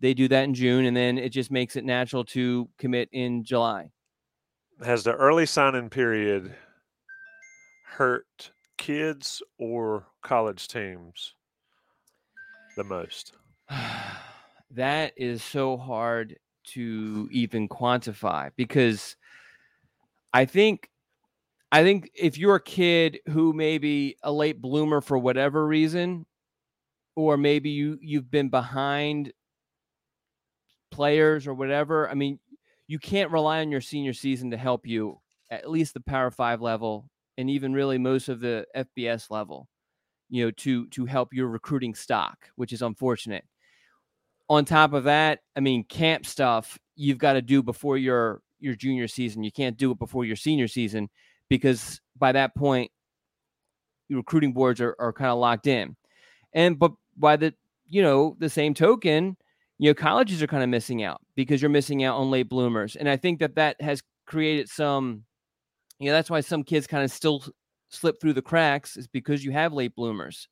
[0.00, 3.44] they do that in June, and then it just makes it natural to commit in
[3.44, 3.90] July.
[4.84, 6.54] Has the early signing period
[7.82, 11.34] hurt kids or college teams
[12.76, 13.32] the most?
[14.70, 19.16] that is so hard to even quantify because
[20.32, 20.90] I think
[21.70, 26.24] I think if you're a kid who may be a late bloomer for whatever reason,
[27.14, 29.32] or maybe you you've been behind
[30.90, 32.38] players or whatever, I mean,
[32.86, 36.62] you can't rely on your senior season to help you at least the Power Five
[36.62, 39.68] level, and even really most of the FBS level,
[40.30, 43.44] you know, to to help your recruiting stock, which is unfortunate.
[44.48, 48.74] On top of that, I mean, camp stuff you've got to do before your your
[48.74, 49.42] junior season.
[49.42, 51.10] You can't do it before your senior season
[51.48, 52.90] because by that point,
[54.10, 55.96] recruiting boards are, are kind of locked in.
[56.52, 57.54] And but by the
[57.86, 59.36] you know the same token,
[59.78, 62.96] you know colleges are kind of missing out because you're missing out on late bloomers.
[62.96, 65.24] And I think that that has created some,
[65.98, 67.44] you know, that's why some kids kind of still
[67.88, 70.48] slip through the cracks is because you have late bloomers.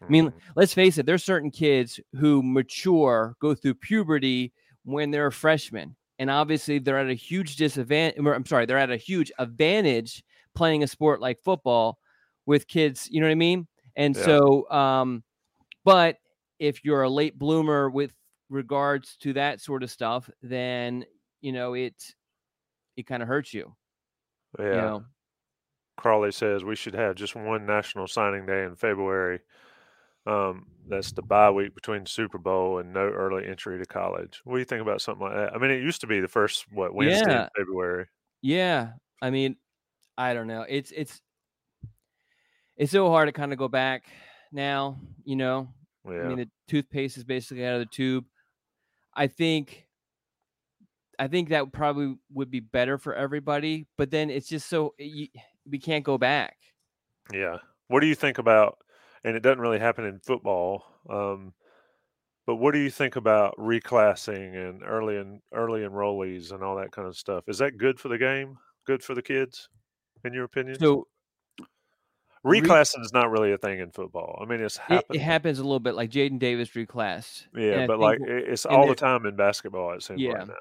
[0.00, 0.32] I mean, mm.
[0.54, 4.52] let's face it, there's certain kids who mature, go through puberty
[4.84, 5.96] when they're a freshman.
[6.20, 8.16] And obviously they're at a huge disadvantage.
[8.18, 10.22] I'm sorry, they're at a huge advantage
[10.54, 11.98] playing a sport like football
[12.46, 13.66] with kids, you know what I mean?
[13.96, 14.24] And Yeah.
[14.24, 15.22] so um
[15.84, 16.18] but
[16.58, 18.12] if you're a late bloomer with
[18.50, 21.04] regards to that sort of stuff, then
[21.40, 21.94] you know it
[22.96, 23.74] it kind of hurts you.
[24.58, 24.64] Yeah.
[24.64, 25.04] You know.
[25.96, 29.40] Crowley says we should have just one national signing day in February.
[30.26, 34.40] Um, that's the bye week between Super Bowl and no early entry to college.
[34.44, 35.54] What do you think about something like that?
[35.54, 37.42] I mean, it used to be the first what Wednesday Yeah.
[37.44, 38.06] in February.
[38.42, 39.56] Yeah, I mean,
[40.18, 40.66] I don't know.
[40.68, 41.22] It's it's
[42.76, 44.04] it's so hard to kind of go back
[44.52, 44.98] now.
[45.24, 45.68] You know,
[46.04, 48.24] I mean, the toothpaste is basically out of the tube.
[49.14, 49.86] I think,
[51.18, 53.86] I think that probably would be better for everybody.
[53.96, 55.28] But then it's just so you,
[55.70, 56.56] we can't go back.
[57.32, 57.58] Yeah.
[57.86, 58.78] What do you think about?
[59.24, 60.84] And it doesn't really happen in football.
[61.08, 61.52] Um,
[62.46, 66.92] but what do you think about reclassing and early and early enrollees and all that
[66.92, 67.44] kind of stuff?
[67.46, 68.56] Is that good for the game?
[68.86, 69.68] Good for the kids,
[70.24, 70.78] in your opinion?
[70.78, 71.06] So
[72.42, 74.38] re- Reclassing is not really a thing in football.
[74.42, 75.16] I mean, it's it, happened.
[75.16, 77.46] it happens a little bit, like Jaden Davis reclassed.
[77.54, 79.92] and Yeah, but like it's all the time in basketball.
[79.92, 80.32] It seems Yeah.
[80.32, 80.54] right now.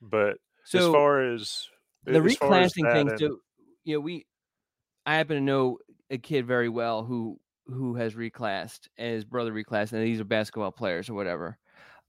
[0.00, 0.38] But
[0.74, 1.68] as far as
[2.04, 3.38] the as reclassing that thing and so
[3.84, 4.26] you know we
[5.06, 5.78] i happen to know
[6.10, 10.24] a kid very well who who has reclassed and his brother reclassed and these are
[10.24, 11.58] basketball players or whatever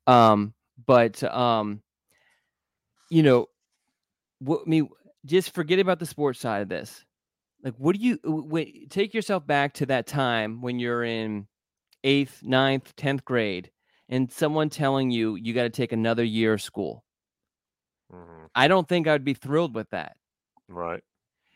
[0.07, 0.53] um
[0.85, 1.81] but um
[3.09, 3.47] you know
[4.39, 4.89] what I mean
[5.25, 7.05] just forget about the sports side of this
[7.63, 11.47] like what do you when, take yourself back to that time when you're in
[12.03, 13.71] eighth ninth 10th grade
[14.09, 17.03] and someone telling you you got to take another year of school
[18.11, 20.17] Mhm, i don't think i'd be thrilled with that
[20.67, 21.03] right.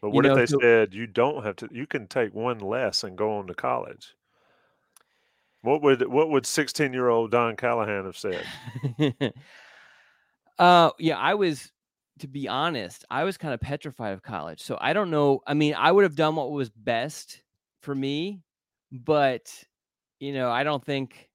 [0.02, 1.70] But You what know, if they said you don't have to?
[1.72, 4.16] You can take one less and go on to college.
[5.64, 8.44] What would what would 16 year old Don Callahan have said?
[10.60, 11.72] uh, yeah, I was.
[12.20, 14.62] To be honest, I was kind of petrified of college.
[14.62, 15.42] So I don't know.
[15.46, 17.44] I mean, I would have done what was best
[17.82, 18.42] for me,
[18.92, 19.52] but
[20.20, 21.30] you know, I don't think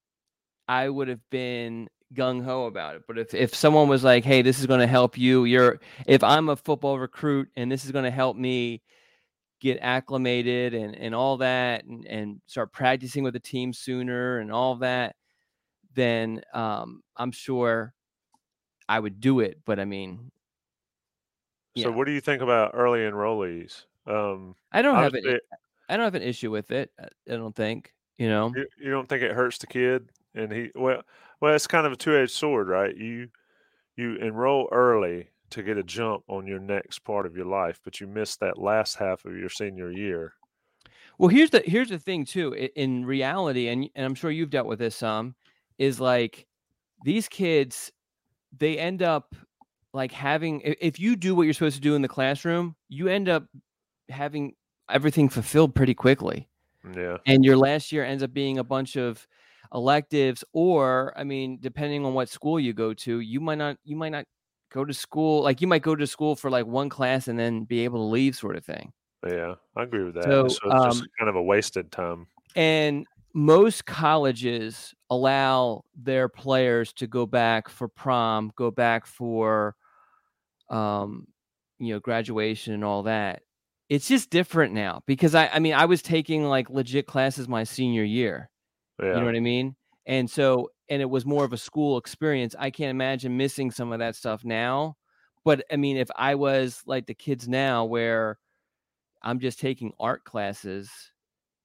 [0.69, 3.03] I would have been gung ho about it.
[3.07, 6.25] But if if someone was like, "Hey, this is going to help you," you're if
[6.25, 8.83] I'm a football recruit and this is going to help me
[9.61, 14.53] get acclimated and and all that, and and start practicing with the team sooner and
[14.53, 15.17] all that,
[15.95, 17.95] then um, I'm sure
[18.89, 19.59] I would do it.
[19.65, 20.31] But I mean,
[21.77, 23.85] so what do you think about early enrollees?
[24.07, 25.43] Um, I don't have it.
[25.89, 26.91] I don't have an issue with it.
[26.99, 28.53] I don't think you know.
[28.55, 30.11] You, you don't think it hurts the kid?
[30.35, 31.03] And he well,
[31.41, 32.97] well, it's kind of a two edged sword, right?
[32.97, 33.29] You
[33.97, 38.01] you enroll early to get a jump on your next part of your life, but
[38.01, 40.33] you miss that last half of your senior year.
[41.19, 42.53] Well, here's the here's the thing too.
[42.75, 45.35] In reality, and and I'm sure you've dealt with this some,
[45.79, 46.47] is like
[47.05, 47.93] these kids,
[48.57, 49.35] they end up
[49.93, 53.29] like having if you do what you're supposed to do in the classroom, you end
[53.29, 53.45] up
[54.09, 54.55] having
[54.91, 56.49] everything fulfilled pretty quickly.
[56.97, 57.19] Yeah.
[57.27, 59.27] And your last year ends up being a bunch of
[59.75, 63.97] electives or i mean depending on what school you go to you might not you
[63.97, 64.25] might not
[64.71, 67.65] go to school like you might go to school for like one class and then
[67.65, 68.93] be able to leave sort of thing
[69.27, 72.27] yeah i agree with that so, so it's um, just kind of a wasted time
[72.55, 79.75] and most colleges allow their players to go back for prom go back for
[80.73, 81.27] um
[81.79, 83.43] you know graduation and all that
[83.89, 87.65] it's just different now because i i mean i was taking like legit classes my
[87.65, 88.51] senior year
[89.01, 89.15] yeah.
[89.15, 89.77] You know what I mean?
[90.07, 92.55] And so, and it was more of a school experience.
[92.59, 94.97] I can't imagine missing some of that stuff now.
[95.45, 98.39] But I mean, if I was like the kids now where
[99.23, 100.91] I'm just taking art classes,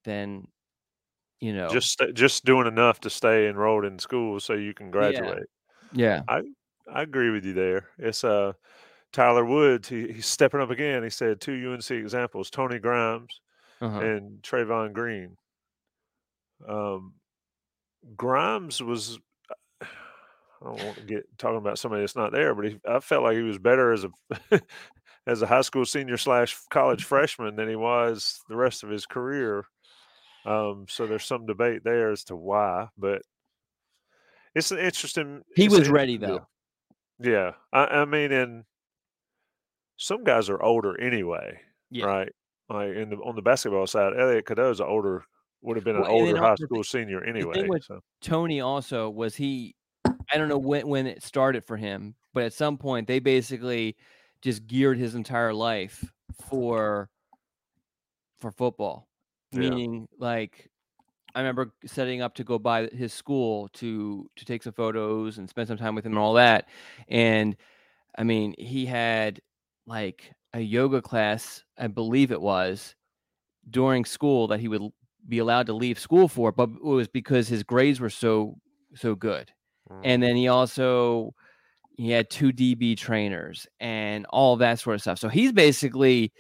[0.04, 0.48] then
[1.40, 5.48] you know, just just doing enough to stay enrolled in school so you can graduate.
[5.94, 6.42] Yeah, I
[6.92, 7.90] I agree with you there.
[8.00, 8.54] It's uh
[9.14, 9.90] Tyler Woods.
[9.90, 11.04] He, he's stepping up again.
[11.04, 13.42] He said two UNC examples: Tony Grimes
[13.82, 14.00] uh-huh.
[14.00, 15.38] and Trayvon Green.
[16.68, 17.14] Um,
[18.16, 19.20] Grimes was.
[19.82, 23.24] I don't want to get talking about somebody that's not there, but he, I felt
[23.24, 24.62] like he was better as a
[25.28, 29.06] as a high school senior slash college freshman than he was the rest of his
[29.06, 29.66] career.
[30.46, 33.22] Um, so there's some debate there as to why, but
[34.56, 35.44] it's an interesting.
[35.56, 36.48] He was ready though.
[37.20, 38.64] Yeah, I, I, mean, and
[39.98, 42.06] some guys are older anyway, yeah.
[42.06, 42.32] right?
[42.70, 45.26] Like in the on the basketball side, Elliot Cadeau is older
[45.62, 47.66] would have been an well, older high school senior anyway.
[47.82, 48.00] So.
[48.22, 49.76] Tony also was he.
[50.06, 53.96] I don't know when when it started for him, but at some point they basically
[54.42, 56.06] just geared his entire life
[56.50, 57.10] for
[58.40, 59.08] for football.
[59.52, 59.62] Yeah.
[59.62, 60.70] Meaning, like,
[61.34, 65.50] I remember setting up to go by his school to to take some photos and
[65.50, 66.68] spend some time with him and all that.
[67.08, 67.56] And
[68.18, 69.40] I mean, he had
[69.88, 72.96] like a yoga class, I believe it was,
[73.70, 74.84] during school that he would
[75.28, 78.58] be allowed to leave school for, but it was because his grades were so
[78.96, 79.52] so good.
[79.90, 80.02] Mm.
[80.04, 81.34] And then he also
[81.98, 85.20] he had two DB trainers and all that sort of stuff.
[85.20, 86.32] So he's basically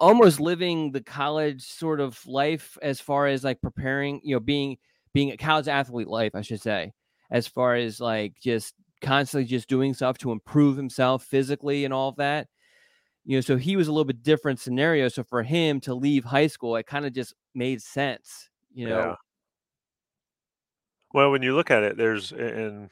[0.00, 4.78] almost living the college sort of life as far as like preparing, you know, being
[5.12, 6.92] being a college athlete life, I should say,
[7.30, 12.08] as far as like just constantly just doing stuff to improve himself physically and all
[12.08, 12.48] of that.
[13.24, 15.08] You know, so he was a little bit different scenario.
[15.08, 18.98] So for him to leave high school, it kind of just made sense, you know.
[18.98, 19.14] Yeah.
[21.12, 22.90] Well, when you look at it, there's in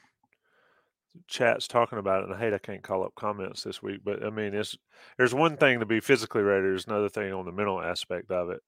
[1.26, 4.24] chats talking about it, and I hate I can't call up comments this week, but
[4.24, 4.76] I mean, it's
[5.16, 8.50] there's one thing to be physically ready, there's another thing on the mental aspect of
[8.50, 8.60] it,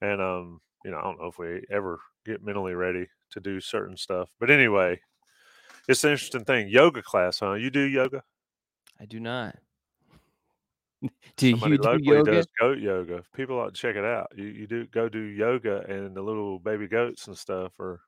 [0.00, 3.60] and um, you know, I don't know if we ever get mentally ready to do
[3.60, 5.00] certain stuff, but anyway,
[5.88, 6.68] it's an interesting thing.
[6.68, 7.54] Yoga class, huh?
[7.54, 8.24] You do yoga?
[8.98, 9.56] I do not.
[11.36, 12.32] do Somebody you do locally yoga?
[12.32, 13.22] does goat yoga.
[13.34, 14.32] People ought to check it out.
[14.36, 18.00] You you do go do yoga, and the little baby goats and stuff are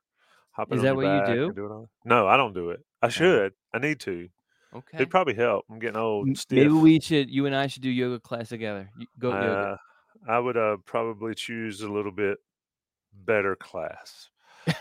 [0.51, 1.87] hopping Is that what you do?
[2.05, 2.79] No, I don't do it.
[3.01, 3.53] I should.
[3.73, 4.27] I need to.
[4.75, 4.97] okay.
[4.97, 5.65] It'd probably help.
[5.69, 8.89] I'm getting old, and Maybe we should, you and I should do yoga class together.
[8.97, 9.47] Y- Goat yoga.
[9.47, 9.77] Uh,
[10.31, 12.37] I would uh, probably choose a little bit
[13.13, 14.29] better class.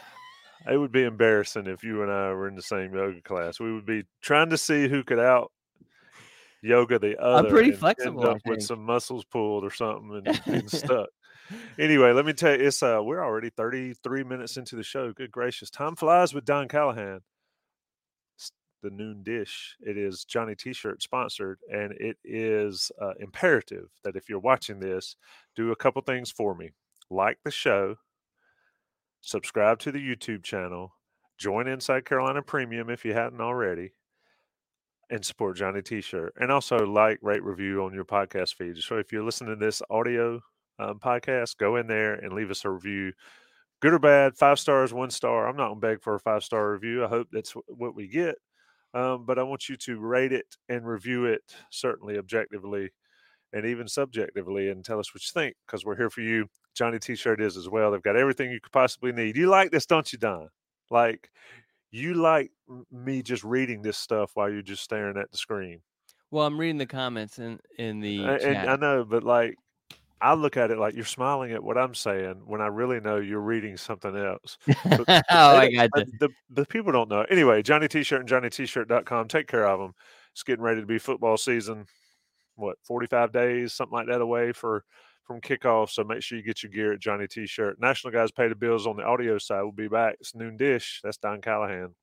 [0.69, 3.61] It would be embarrassing if you and I were in the same yoga class.
[3.61, 5.53] We would be trying to see who could out
[6.67, 7.49] yoga the other.
[7.49, 11.09] I'm pretty flexible, End up with some muscles pulled or something and stuck.
[11.79, 15.13] Anyway, let me tell you, it's uh, we're already 33 minutes into the show.
[15.13, 17.21] Good gracious, time flies with Don Callahan.
[18.37, 18.53] It's
[18.83, 19.77] the noon dish.
[19.81, 25.17] It is Johnny T-shirt sponsored, and it is uh, imperative that if you're watching this,
[25.55, 26.71] do a couple things for me.
[27.11, 27.97] Like the show,
[29.21, 30.95] subscribe to the YouTube channel,
[31.39, 33.93] join Inside Carolina Premium if you hadn't already,
[35.11, 36.35] and support Johnny T-shirt.
[36.39, 38.79] And also like, rate, review on your podcast feed.
[38.79, 40.41] So if you're listening to this audio
[40.79, 43.13] um, podcast, go in there and leave us a review.
[43.81, 45.47] Good or bad, five stars, one star.
[45.47, 47.05] I'm not gonna beg for a five star review.
[47.05, 48.37] I hope that's what we get.
[48.95, 52.91] Um, but I want you to rate it and review it certainly objectively
[53.53, 56.47] and even subjectively and tell us what you think because we're here for you.
[56.75, 57.91] Johnny T-shirt is as well.
[57.91, 59.37] They've got everything you could possibly need.
[59.37, 60.49] You like this, don't you, Don?
[60.91, 61.31] Like
[61.97, 62.51] you like
[62.93, 65.81] me just reading this stuff while you're just staring at the screen.
[66.31, 68.69] Well, I'm reading the comments in in the and, chat.
[68.69, 69.57] I know, but like
[70.21, 73.17] I look at it like you're smiling at what I'm saying when I really know
[73.17, 74.59] you're reading something else.
[74.69, 76.05] oh, I got you.
[76.19, 77.25] The, the people don't know.
[77.31, 79.29] Anyway, Johnny T-shirt and JohnnyT-shirt.com.
[79.29, 79.93] Take care of them.
[80.33, 81.87] It's getting ready to be football season.
[82.57, 84.85] What 45 days, something like that, away for
[85.27, 85.91] from kickoff.
[85.91, 87.81] So make sure you get your gear at Johnny T-shirt.
[87.81, 89.63] National guys pay the bills on the audio side.
[89.63, 90.17] We'll be back.
[90.21, 91.01] It's noon dish.
[91.03, 91.95] That's Don Callahan.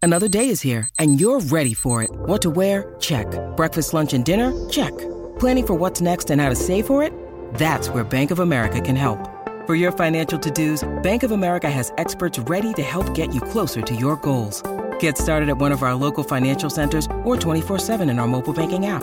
[0.00, 2.10] Another day is here, and you're ready for it.
[2.12, 2.94] What to wear?
[3.00, 3.26] Check.
[3.56, 4.52] Breakfast, lunch, and dinner?
[4.68, 4.96] Check.
[5.40, 7.12] Planning for what's next and how to save for it?
[7.54, 9.18] That's where Bank of America can help.
[9.66, 13.82] For your financial to-dos, Bank of America has experts ready to help get you closer
[13.82, 14.62] to your goals.
[15.00, 18.86] Get started at one of our local financial centers or 24-7 in our mobile banking
[18.86, 19.02] app.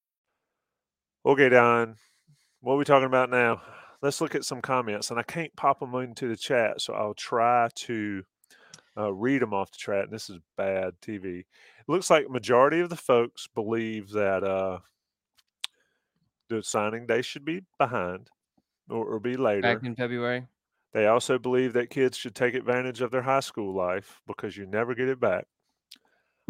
[1.23, 1.95] Okay, Don.
[2.61, 3.61] What are we talking about now?
[4.01, 7.13] Let's look at some comments, and I can't pop them into the chat, so I'll
[7.13, 8.23] try to
[8.97, 10.05] uh, read them off the chat.
[10.05, 11.39] And this is bad TV.
[11.41, 11.45] It
[11.87, 14.79] looks like majority of the folks believe that uh,
[16.49, 18.31] the signing day should be behind
[18.89, 19.61] or, or be later.
[19.61, 20.47] Back in February.
[20.93, 24.65] They also believe that kids should take advantage of their high school life because you
[24.65, 25.45] never get it back.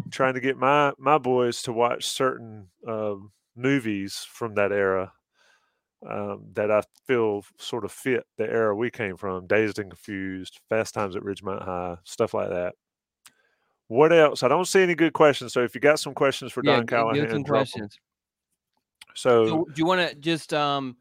[0.02, 5.12] I'm trying to get my my boys to watch certain um, movies from that era
[6.08, 10.60] um, that I feel sort of fit the era we came from Dazed and Confused,
[10.68, 12.74] Fast Times at Ridgemont High, stuff like that.
[13.88, 14.42] What else?
[14.42, 15.52] I don't see any good questions.
[15.52, 17.98] So if you got some questions for Yeah, Don Callahan, some questions.
[19.14, 20.96] So, So, do you want to just um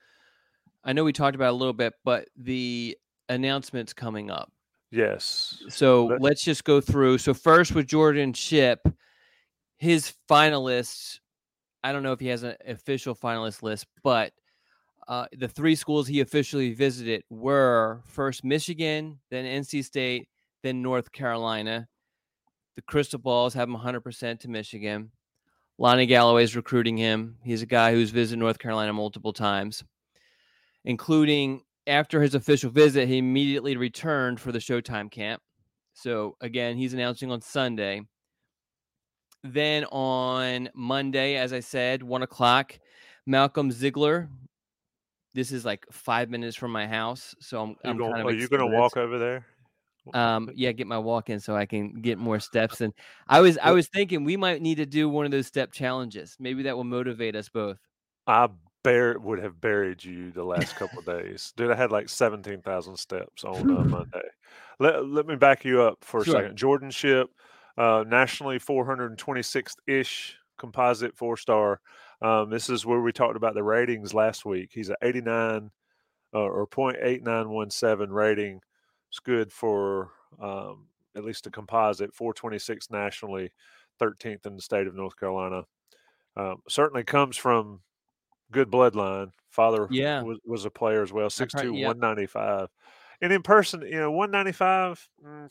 [0.84, 2.98] I know we talked about a little bit, but the
[3.30, 4.52] announcements coming up.
[4.92, 7.20] yes, So Let- let's just go through.
[7.20, 8.80] So first with Jordan Shipp,
[9.78, 11.20] his finalists.
[11.84, 14.34] I don't know if he has an official finalist list, but
[15.08, 20.30] uh, the three schools he officially visited were first Michigan, then NC State,
[20.64, 21.88] then North Carolina.
[22.76, 25.12] The Crystal Balls have him 100% to Michigan.
[25.78, 27.38] Lonnie Galloway's recruiting him.
[27.44, 29.84] He's a guy who's visited North Carolina multiple times,
[30.86, 35.42] including after his official visit, he immediately returned for the Showtime camp.
[35.94, 38.02] So again, he's announcing on Sunday.
[39.44, 42.78] Then on Monday, as I said, one o'clock,
[43.26, 44.30] Malcolm Ziegler.
[45.34, 48.28] This is like five minutes from my house, so I'm, you I'm gonna, kind of
[48.28, 49.46] are you going to walk over there?
[50.14, 52.82] Um, yeah, get my walk in so I can get more steps.
[52.82, 52.94] And
[53.30, 56.36] I was I was thinking we might need to do one of those step challenges.
[56.40, 57.78] Maybe that will motivate us both.
[58.28, 58.50] I
[58.84, 61.72] bear would have buried you the last couple of days, dude.
[61.72, 64.28] I had like seventeen thousand steps on uh, Monday.
[64.80, 66.36] Let let me back you up for a Sure.
[66.36, 66.58] second.
[66.58, 67.30] Jordan Shipp,
[67.78, 71.80] uh, nationally four hundred and twenty sixth ish composite four star.
[72.22, 74.70] Um, this is where we talked about the ratings last week.
[74.74, 75.72] He's an eighty nine
[76.34, 78.62] uh, or point eight nine one seven rating.
[79.10, 83.52] It's good for um, at least a composite four twenty six nationally,
[84.00, 85.64] thirteenth in the state of North Carolina.
[86.38, 87.82] Um, certainly comes from
[88.52, 89.32] good bloodline.
[89.50, 90.22] Father Yeah.
[90.22, 91.88] was, was a player as well, 6'2", heard- yep.
[91.88, 92.70] 195.
[93.22, 95.50] And in person, you know, 195, mm,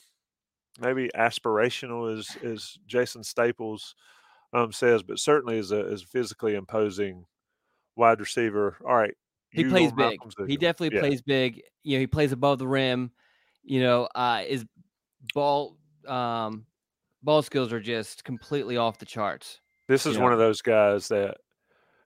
[0.78, 3.94] maybe aspirational as as Jason Staples
[4.52, 7.24] um, says, but certainly is a is physically imposing
[7.96, 8.76] wide receiver.
[8.86, 9.14] All right.
[9.50, 10.20] He plays big.
[10.46, 11.00] He definitely Yeah.
[11.02, 11.62] plays big.
[11.82, 13.10] You know, he plays above the rim.
[13.62, 14.64] You know, uh, his
[15.34, 16.66] ball um,
[17.22, 19.60] ball skills are just completely off the charts.
[19.88, 20.34] This is you one know.
[20.34, 21.38] of those guys that,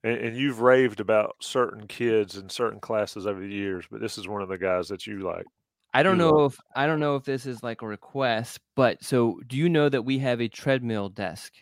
[0.03, 4.17] and, and you've raved about certain kids in certain classes over the years, but this
[4.17, 5.47] is one of the guys that you like.
[5.95, 9.41] I don't know if I don't know if this is like a request, but so
[9.47, 11.53] do you know that we have a treadmill desk?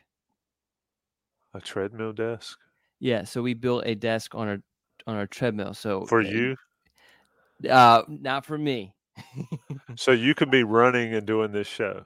[1.55, 2.59] A treadmill desk
[2.99, 4.59] Yeah, so we built a desk on our
[5.07, 5.75] on our treadmill.
[5.75, 6.57] So for uh, you,
[7.69, 8.95] uh not for me.
[9.97, 12.05] so you can be running and doing this show.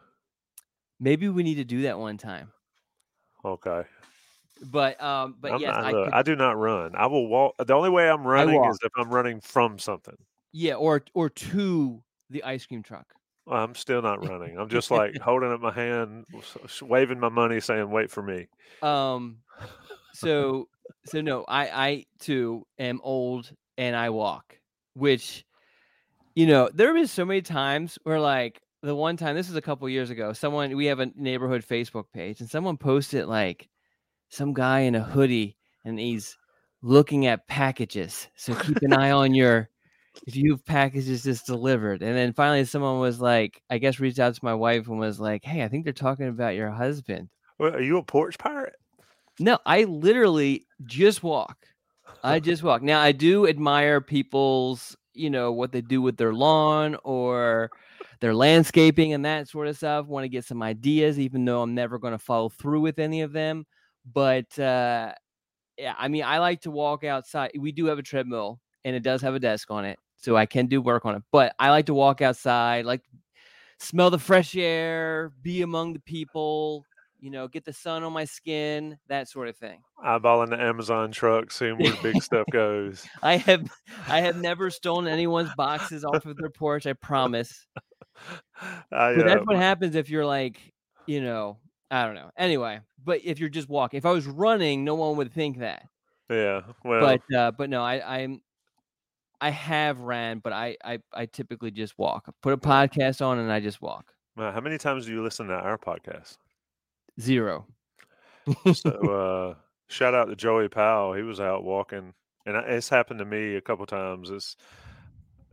[0.98, 2.52] Maybe we need to do that one time.
[3.44, 3.84] Okay.
[4.62, 6.94] But um but I'm yes, not, I look, could I do not run.
[6.96, 7.54] I will walk.
[7.58, 10.16] The only way I'm running is if I'm running from something.
[10.52, 13.06] yeah, or or to the ice cream truck.
[13.48, 14.58] I'm still not running.
[14.58, 16.24] I'm just like holding up my hand,
[16.82, 18.48] waving my money, saying, "Wait for me."
[18.82, 19.38] Um
[20.14, 20.68] so
[21.04, 24.58] so no, I I too am old and I walk,
[24.94, 25.44] which
[26.34, 29.56] you know, there have been so many times where like the one time this is
[29.56, 33.68] a couple years ago, someone we have a neighborhood Facebook page and someone posted like
[34.28, 36.36] some guy in a hoodie and he's
[36.82, 38.28] looking at packages.
[38.36, 39.70] So keep an eye on your
[40.26, 42.02] if you packages just delivered.
[42.02, 45.20] And then finally someone was like, I guess reached out to my wife and was
[45.20, 47.28] like, Hey, I think they're talking about your husband.
[47.58, 48.76] Well, are you a porch pirate?
[49.38, 51.66] No, I literally just walk.
[52.22, 52.82] I just walk.
[52.82, 57.70] Now I do admire people's, you know, what they do with their lawn or
[58.20, 60.06] their landscaping and that sort of stuff.
[60.06, 63.22] Want to get some ideas, even though I'm never going to follow through with any
[63.22, 63.66] of them.
[64.12, 65.12] But uh
[65.78, 67.50] yeah, I mean, I like to walk outside.
[67.58, 70.46] We do have a treadmill and it does have a desk on it, so I
[70.46, 71.22] can do work on it.
[71.30, 73.02] But I like to walk outside, like
[73.78, 76.84] smell the fresh air, be among the people,
[77.18, 79.82] you know, get the sun on my skin, that sort of thing.
[80.04, 83.06] Eyeballing the Amazon truck, seeing where big stuff goes.
[83.22, 83.70] I have
[84.08, 87.66] I have never stolen anyone's boxes off of their porch, I promise.
[88.60, 90.60] I, But uh, that's what happens if you're like,
[91.06, 91.58] you know,
[91.90, 92.30] I don't know.
[92.36, 95.84] Anyway, but if you're just walking, if I was running, no one would think that.
[96.30, 96.62] yeah.
[96.84, 98.40] Well, But uh, but no, I I'm
[99.40, 102.24] I have ran, but I I, I typically just walk.
[102.28, 104.12] I put a podcast on and I just walk.
[104.36, 106.36] wow, how many times do you listen to our podcast?
[107.20, 107.66] Zero.
[108.74, 108.90] So,
[109.54, 109.54] uh,
[109.88, 111.12] shout out to Joey Powell.
[111.14, 112.14] He was out walking,
[112.46, 114.30] and it's happened to me a couple times.
[114.30, 114.56] It's,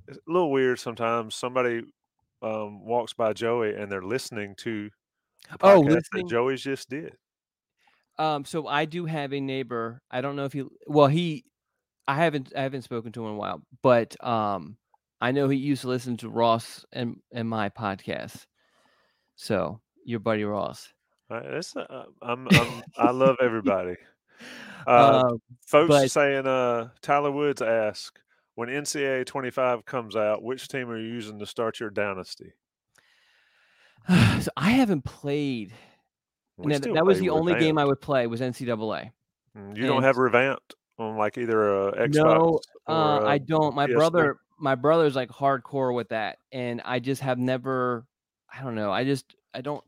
[0.08, 1.34] it's a little weird sometimes.
[1.36, 1.82] Somebody
[2.42, 4.90] um, walks by Joey and they're listening to
[5.62, 7.16] Oh, listening- that Joey's just did.
[8.20, 10.02] Um, so I do have a neighbor.
[10.12, 11.46] I don't know if he well he
[12.08, 14.78] I haven't I haven't spoken to him in a while, but um
[15.22, 18.46] I know he used to listen to Ross and and my podcast.
[19.36, 20.92] So your buddy Ross.
[21.32, 23.96] Uh, uh, I'm, I'm, I love everybody.
[24.86, 28.20] Uh, Um, folks but- saying, uh, Tyler Woods asked,
[28.56, 32.52] when NCAA 25 comes out, which team are you using to start your dynasty?
[34.10, 35.74] so I haven't played.
[36.58, 39.12] We No, still that was the only game I would play was NCAA.
[39.58, 43.76] Mm, You don't have revamped on like either a Xbox No, uh, I don't.
[43.76, 43.94] My PS3?
[43.96, 48.06] brother, my brother's like hardcore with that, and I just have never.
[48.54, 48.92] I don't know.
[48.92, 49.84] I just I don't.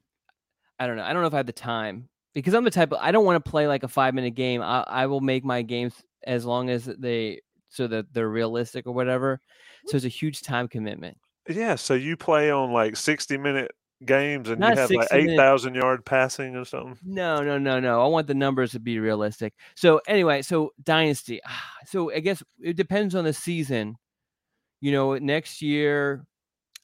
[0.79, 1.03] I don't know.
[1.03, 3.25] I don't know if I have the time because I'm the type of I don't
[3.25, 4.61] want to play like a five minute game.
[4.61, 5.93] I I will make my games
[6.25, 9.39] as long as they so that they're realistic or whatever.
[9.87, 11.17] So it's a huge time commitment.
[11.47, 13.71] Yeah, so you play on like 60 minute
[14.03, 16.97] games and Not you have like 60 minute- 8,000 yard passing or something.
[17.03, 18.03] No, no, no, no.
[18.03, 19.53] I want the numbers to be realistic.
[19.75, 21.41] So anyway, so dynasty.
[21.87, 23.97] So I guess it depends on the season.
[24.81, 26.25] You know, next year,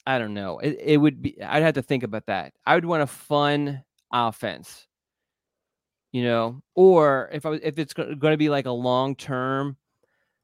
[0.06, 0.60] I don't know.
[0.60, 1.42] It, it would be.
[1.42, 2.54] I'd have to think about that.
[2.68, 3.84] I would want a fun
[4.14, 4.86] offense.
[6.12, 9.76] You know, or if I was, if it's going to be like a long term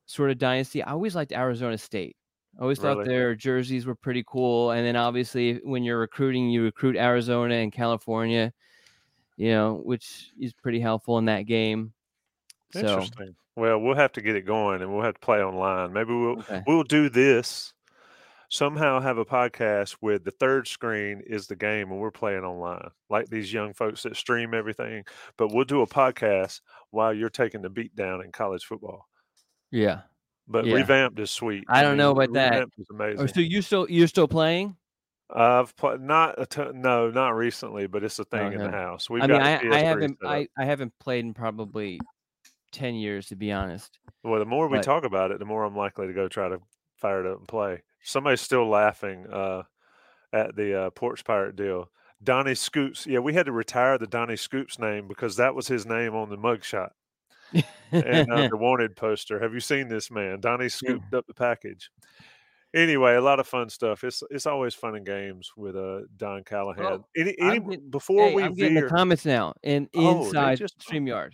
[0.08, 2.16] sort of dynasty, I always liked Arizona State.
[2.58, 3.10] I always thought Really?
[3.10, 4.72] their jerseys were pretty cool.
[4.72, 8.54] And then obviously, when you're recruiting, you recruit Arizona and California
[9.40, 11.94] you know, which is pretty helpful in that game.
[12.74, 13.36] So Interesting.
[13.56, 15.94] Well, we'll have to get it going and we'll have to play online.
[15.94, 16.64] Maybe we'll Okay.
[16.66, 17.72] we'll do this.
[18.50, 22.90] Somehow have a podcast with the third screen is the game and we're playing online.
[23.12, 25.04] Like these young folks that stream everything.
[25.38, 29.08] But we'll do a podcast while you're taking the beat down in college football.
[29.70, 30.02] yeah.
[30.48, 30.76] But Yeah.
[30.76, 31.66] revamped is sweet.
[31.68, 32.52] I don't know about that.
[32.52, 33.28] Revamped is Oh, amazing.
[33.28, 34.78] so you still you're still playing?
[35.30, 39.10] I've played not a ton, no, not recently, but it's a thing in the house.
[39.10, 40.18] We've I mean, I, I haven't.
[40.26, 42.00] I, I haven't played in probably
[42.72, 44.00] ten years to be honest.
[44.24, 46.60] Well, the more we talk about it, the more I'm likely to go try to
[46.96, 47.84] fire it up and play.
[48.02, 49.64] Somebody's still laughing uh,
[50.32, 51.90] at the uh, Porch Pirate deal.
[52.24, 53.06] Donnie Scoops.
[53.06, 56.30] Yeah, we had to retire the Donnie Scoops name because that was his name on
[56.30, 56.92] the mugshot
[57.54, 59.40] and uh, the wanted poster.
[59.40, 60.40] Have you seen this man?
[60.40, 61.90] Donnie scooped up the package.
[62.76, 64.04] Anyway, a lot of fun stuff.
[64.04, 66.84] It's it's always fun and games with uh, Don Callahan.
[66.84, 70.26] Well, any any getting- before Hey, we I'm getting veer, the comments now in Oh,
[70.26, 71.32] inside just- StreamYard.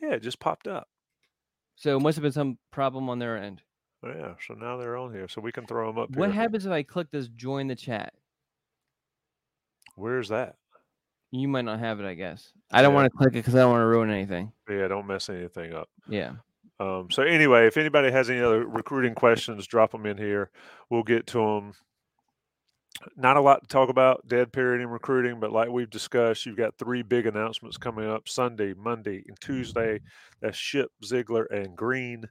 [0.00, 0.88] yeah, it just popped up.
[1.76, 3.60] So it must have been some problem on their end.
[4.04, 6.10] Yeah, so now they're on here, so we can throw them up.
[6.16, 6.40] What here.
[6.40, 8.14] happens if I click this join the chat?
[9.94, 10.56] Where's that?
[11.32, 12.52] You might not have it, I guess.
[12.70, 12.96] I don't Yeah.
[12.96, 14.52] want to click it because I don't want to ruin anything.
[14.68, 15.88] Yeah, don't mess anything up.
[16.06, 16.34] Yeah.
[16.78, 20.50] Um, so anyway, if anybody has any other recruiting questions, drop them in here.
[20.90, 21.72] We'll get to them.
[23.16, 26.56] Not a lot to talk about dead period in recruiting, but like we've discussed, you've
[26.58, 30.00] got three big announcements coming up Sunday, Monday, and Tuesday.
[30.40, 32.28] That's Shipp, Ziegler, and Green.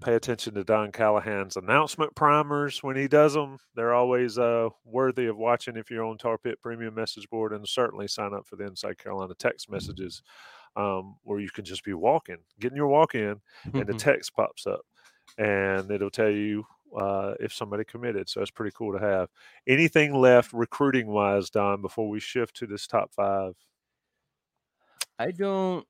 [0.00, 3.58] Pay attention to Don Callahan's announcement primers when he does them.
[3.76, 7.66] They're always uh, worthy of watching if you're on Tar Pit Premium Message Board, and
[7.68, 10.22] certainly sign up for the Inside Carolina text messages
[10.74, 13.40] um, where you can just be walking, getting your walk in,
[13.72, 14.80] and the text pops up
[15.38, 16.66] and it'll tell you
[16.98, 18.28] uh, if somebody committed.
[18.28, 19.28] So it's pretty cool to have.
[19.66, 23.54] Anything left recruiting wise, Don, before we shift to this top five?
[25.18, 25.86] I don't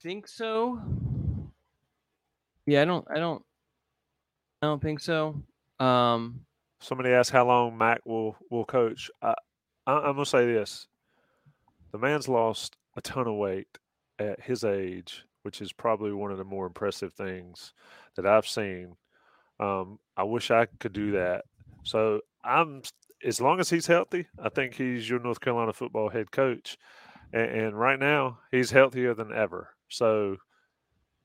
[0.00, 0.80] think so.
[2.66, 3.42] Yeah, I don't I don't
[4.60, 5.42] I don't think so.
[5.80, 6.46] Um
[6.80, 9.10] Somebody asked how long Mack will will coach.
[9.22, 9.34] I,
[9.86, 10.88] I, I'm gonna say this:
[11.92, 13.68] the man's lost a ton of weight
[14.18, 17.72] at his age, which is probably one of the more impressive things
[18.16, 18.96] that I've seen.
[19.60, 21.44] Um, I wish I could do that.
[21.84, 22.82] So I'm
[23.24, 26.76] as long as he's healthy, I think he's your North Carolina football head coach.
[27.32, 29.70] And, and right now, he's healthier than ever.
[29.88, 30.36] So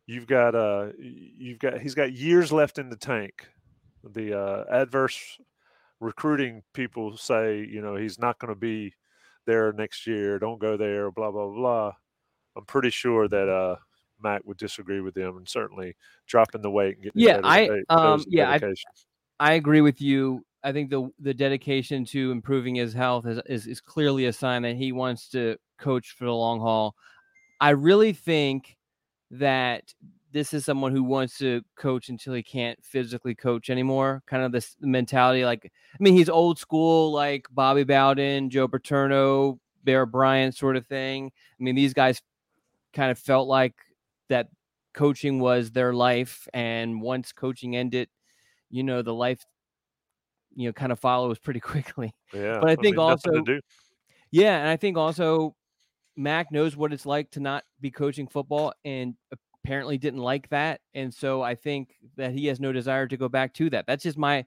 [0.08, 3.48] you've got uh you've got he's got years left in the tank.
[4.04, 5.38] The uh, adverse
[6.00, 8.94] recruiting people say, you know, he's not going to be
[9.46, 10.40] there next year.
[10.40, 11.12] Don't go there.
[11.12, 11.94] Blah blah blah.
[12.56, 13.76] I'm pretty sure that uh,
[14.24, 15.96] Mack would disagree with them, and certainly
[16.26, 18.74] dropping the weight and getting Yeah, I um yeah, I.
[19.40, 20.44] I agree with you.
[20.64, 24.64] I think the the dedication to improving his health is, is is clearly a sign
[24.64, 26.96] that he wants to coach for the long haul.
[27.60, 28.77] I really think
[29.32, 29.94] that
[30.32, 34.24] this is someone who wants to coach until he can't physically coach anymore.
[34.28, 39.60] Kind of this mentality, like I mean, he's old school, like Bobby Bowden, Joe Paterno,
[39.84, 41.32] Bear Bryant sort of thing.
[41.60, 42.22] I mean, these guys
[42.94, 43.76] kind of felt like
[44.30, 44.50] that
[44.94, 48.10] coaching was their life, and once coaching ended,
[48.70, 49.46] you know, the life,
[50.56, 52.14] you know, kind of follows pretty quickly.
[52.34, 53.50] Yeah, but I I think mean, also,
[54.32, 55.57] yeah, and I think also
[56.18, 59.16] Mack knows what it's like to not be coaching football and
[59.64, 60.82] apparently didn't like that.
[60.94, 63.86] And so I think that he has no desire to go back to that.
[63.88, 64.46] That's just my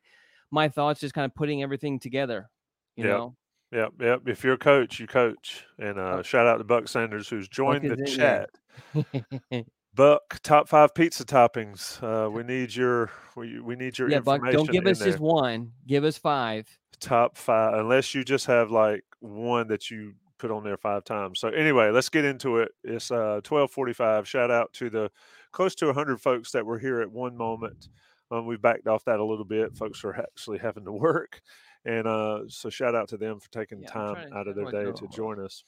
[0.51, 2.51] my thoughts, just kind of putting everything together.
[2.97, 3.13] You Yep.
[3.17, 3.37] know,
[3.73, 4.23] Yep, yep.
[4.27, 5.65] If you're a coach, you coach.
[5.79, 8.51] And uh, shout out to Buck Sanders who's joined the chat.
[8.95, 9.65] there.
[9.95, 12.03] Buck, top five pizza toppings.
[12.03, 15.73] Uh, we need your we, we need your yeah, Buck, don't give us just one.
[15.87, 16.67] Give us five.
[17.01, 21.39] top five, unless you just have like one that you put on there five times.
[21.39, 22.73] So anyway, let's get into it.
[22.83, 24.27] It's uh, twelve forty-five.
[24.27, 25.11] Shout out to the
[25.53, 27.89] close to hundred folks that were here at one moment.
[28.31, 29.77] Um, we backed off that a little bit.
[29.77, 31.41] Folks are actually having to work,
[31.85, 34.91] and uh, so shout out to them for taking Yeah, time out of their day
[34.91, 35.65] to join us.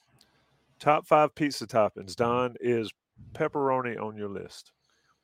[0.78, 2.16] Top five pizza toppings.
[2.16, 2.90] Don is
[3.34, 4.72] pepperoni on your list.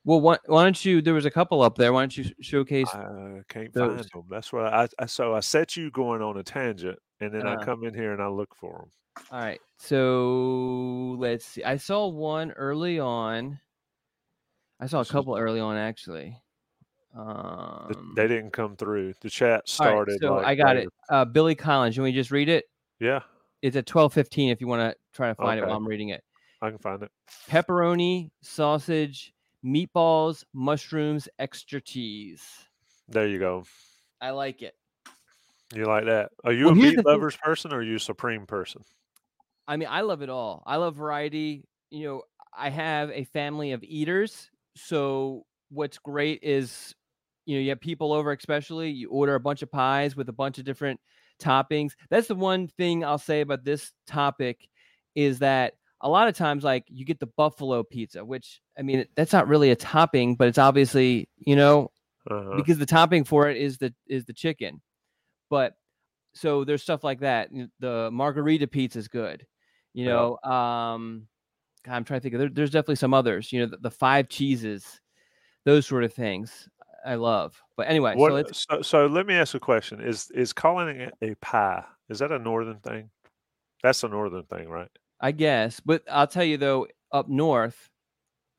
[0.04, 1.02] Well, why, why don't you?
[1.02, 1.92] There was a couple up there.
[1.92, 2.88] Why don't you showcase?
[2.88, 3.88] I can't those.
[3.88, 4.24] find them.
[4.30, 5.06] That's what I, I.
[5.06, 7.64] So I set you going on a tangent, and then I Uh.
[7.64, 8.90] come in here and I look for them.
[9.32, 9.60] All right.
[9.78, 11.64] So let's see.
[11.64, 13.58] I saw one early on.
[14.80, 16.36] I saw a couple early on actually.
[17.16, 19.14] Um, they didn't come through.
[19.20, 20.18] The chat all right, started.
[20.20, 20.88] so like I got later.
[20.88, 20.92] it.
[21.10, 21.94] Uh, Billy Collins.
[21.96, 22.66] Can we just read it?
[23.00, 23.20] Yeah,
[23.62, 24.50] It's at twelve fifteen.
[24.50, 26.22] If you want to try to find it while I'm reading it.
[26.62, 27.10] I can find it.
[27.48, 29.32] Pepperoni, sausage,
[29.64, 32.42] meatballs, mushrooms, extra cheese.
[33.08, 33.64] There you go.
[34.20, 34.74] I like it.
[35.74, 36.30] You like that?
[36.44, 38.82] Are you Well, a meat the thing- lovers person or are you a supreme person?
[39.66, 40.62] I mean, I love it all.
[40.66, 41.64] I love variety.
[41.90, 42.22] You know,
[42.56, 44.50] I have a family of eaters.
[44.76, 46.94] So what's great is,
[47.44, 50.32] you know, you have people over, especially you order a bunch of pies with a
[50.32, 50.98] bunch of different
[51.38, 51.92] toppings.
[52.08, 54.66] That's the one thing I'll say about this topic
[55.14, 59.04] is that a lot of times, like you get the buffalo pizza, which I mean,
[59.16, 61.90] that's not really a topping, but it's obviously, you know,
[62.30, 62.56] Uh-huh.
[62.56, 64.80] because the topping for it is the is the chicken.
[65.50, 65.76] But
[66.34, 67.50] so there's stuff like that.
[67.80, 69.46] The margarita pizza is good.
[69.94, 70.28] You Yeah.
[70.34, 71.28] know, um
[71.84, 73.90] God, I'm trying to think of there, there's definitely some others, you know, the, the
[73.92, 75.00] five cheeses,
[75.64, 76.68] those sort of things
[77.06, 77.62] I love.
[77.76, 81.14] But anyway, What, so so, so let me ask a question: Is is calling it
[81.22, 81.84] a pie?
[82.08, 83.10] Is that a northern thing?
[83.82, 84.90] That's a northern thing, right?
[85.20, 87.90] I guess, but I'll tell you though, up north,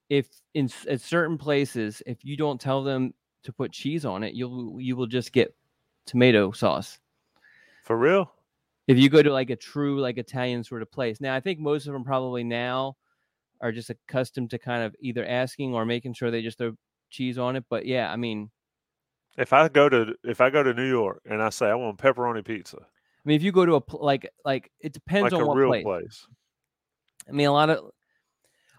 [0.10, 3.14] if in at certain places, if you don't tell them
[3.44, 5.56] to put cheese on it, you'll you will just get
[6.10, 6.99] tomato sauce.
[7.86, 8.32] For real?
[8.89, 11.22] if you go to like a true like Italian sort of place.
[11.22, 12.97] Now, I think most of them probably now
[13.62, 16.74] are just accustomed to kind of either asking or making sure they just throw
[17.12, 17.66] cheese on it.
[17.70, 18.49] But yeah, I mean,
[19.38, 21.99] If I go to if I go to New York and I say I want
[21.99, 25.41] pepperoni pizza, I mean, if you go to a like like it depends like on
[25.41, 25.84] a what real place.
[25.84, 26.28] place.
[27.28, 27.91] I mean, a lot of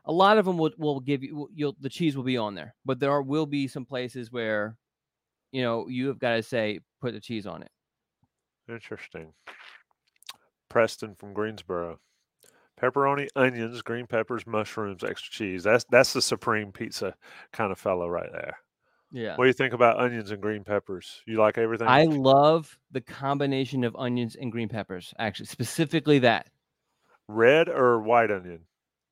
[0.07, 2.75] a lot of them will will give you you'll the cheese will be on there,
[2.85, 4.77] but there are, will be some places where
[5.53, 7.71] you know you have got to say put the cheese on it.
[8.69, 9.33] Interesting.
[10.69, 11.99] Preston from Greensboro.
[12.81, 15.65] Pepperoni, onions, green peppers, mushrooms, extra cheese.
[15.65, 17.15] That's that's the supreme pizza
[17.53, 18.57] kind of fellow right there.
[19.13, 19.37] Yeah.
[19.37, 21.21] What do you think about onions and green peppers?
[21.27, 21.89] You like everything?
[21.89, 25.13] I love the combination of onions and green peppers.
[25.19, 26.47] Actually, specifically that
[27.29, 28.61] Red or white onion?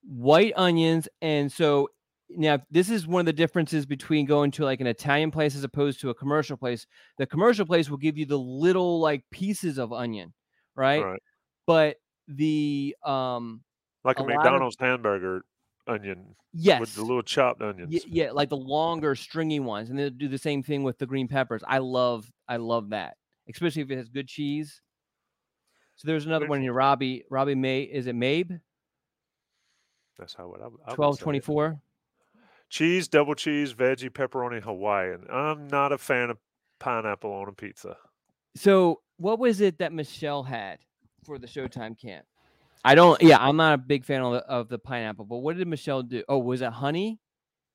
[0.03, 1.89] white onions, and so
[2.31, 5.65] now this is one of the differences between going to like an Italian place as
[5.65, 6.87] opposed to a commercial place.
[7.19, 10.35] The commercial place will give you the little like pieces of onion,
[10.75, 11.03] right?
[11.03, 11.23] right.
[11.67, 13.63] But the um
[14.05, 15.43] like a, a McDonald's of, hamburger
[15.87, 16.35] onion.
[16.53, 16.81] Yes.
[16.81, 17.93] With the little chopped onions.
[17.93, 19.91] Y- yeah, like the longer stringy ones.
[19.91, 21.63] And they'll do the same thing with the green peppers.
[21.67, 23.17] I love I love that.
[23.49, 24.83] Especially if it has good cheese.
[25.97, 26.73] So there's another one here.
[26.73, 28.61] Robbie Robbie May is it Mabe?
[30.19, 31.81] That's how what I, I 1224.
[32.69, 35.25] Cheese, double cheese, veggie, pepperoni, Hawaiian.
[35.31, 36.39] I'm not a fan of
[36.79, 37.97] pineapple on a pizza.
[38.57, 40.79] So what was it that Michelle had
[41.25, 42.27] for the Showtime camp?
[42.85, 43.21] I don't.
[43.23, 45.25] Yeah, I'm not a big fan of the, of the pineapple.
[45.25, 46.23] But what did Michelle do?
[46.29, 47.19] Oh, was it honey?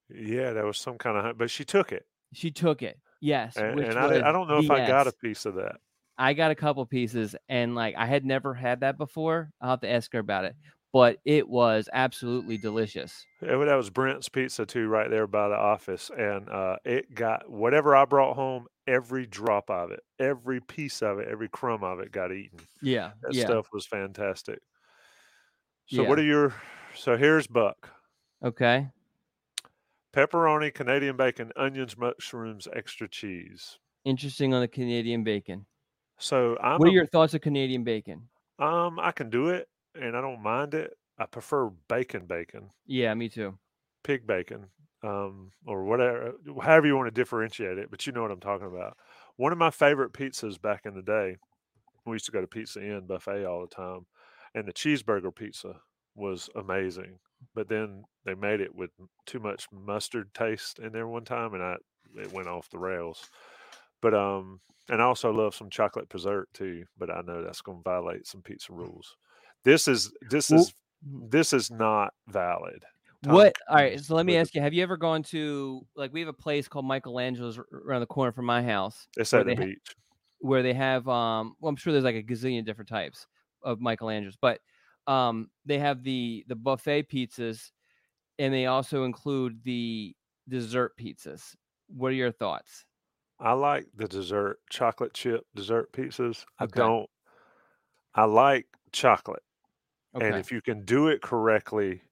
[0.10, 3.00] Yeah, there was some kind of, but she took it, She took it.
[3.20, 5.78] Yes, and, which and I, I don't know if I got a piece of that.
[6.18, 9.50] I got a couple pieces and like I had never had that before.
[9.62, 10.56] I'll have to ask her about it.
[10.94, 13.26] But it was absolutely delicious.
[13.41, 17.14] Yeah, well, that was Brent's Pizza too, right there by the office, and uh, it
[17.14, 18.68] got whatever I brought home.
[18.88, 22.60] Every drop of it, every piece of it, every crumb of it got eaten.
[22.82, 23.14] Yeah.
[23.22, 23.46] That yeah.
[23.46, 24.60] stuff was fantastic.
[25.86, 26.10] So, Yeah.
[26.10, 26.54] what are your?
[26.96, 27.89] So here's Buck:
[28.41, 28.91] Okay.
[30.14, 33.80] pepperoni, Canadian bacon, onions, mushrooms, extra cheese.
[34.06, 35.66] Interesting on the Canadian bacon.
[36.18, 38.30] So I'm what are a- your thoughts of Canadian bacon?
[38.60, 40.98] um I can do it, and I don't mind it.
[41.18, 43.60] I prefer bacon, bacon, Yeah, me too.
[44.04, 44.70] pig bacon,
[45.04, 47.89] um, or whatever, however you want to differentiate it.
[47.89, 48.98] But you know what I'm talking about.
[49.38, 51.38] One of my favorite pizzas back in the day,
[52.06, 54.08] we used to go to Pizza Inn buffet all the time,
[54.56, 55.82] and the cheeseburger pizza
[56.16, 57.20] was amazing.
[57.56, 58.91] But then they made it with
[59.26, 61.78] too much mustard taste in there one time, and I
[62.18, 63.30] it went off the rails.
[64.02, 66.86] But um, and I also love some chocolate dessert too.
[66.98, 69.18] But I know that's going to violate some pizza rules.
[69.64, 70.74] This is this Well- is
[71.30, 72.84] this is not valid.
[73.24, 73.55] Tom What?
[73.70, 73.99] All right.
[73.99, 76.68] So let me ask you: Have you ever gone to like we have a place
[76.68, 79.07] called Michelangelo's around the corner from my house?
[79.18, 79.95] It's at the they ha- beach.
[80.39, 83.28] where they have um well i'm sure there's like a gazillion different types
[83.64, 84.59] of michelangelo's but
[85.07, 87.72] um they have the the buffet pizzas
[88.39, 90.14] and they also include the
[90.49, 91.55] dessert pizzas
[91.88, 92.84] what are your thoughts
[93.39, 96.43] I like the dessert chocolate chip dessert pizzas.
[96.59, 97.09] I don't.
[98.16, 99.43] I like chocolate,
[100.20, 102.03] and if you can do it correctly,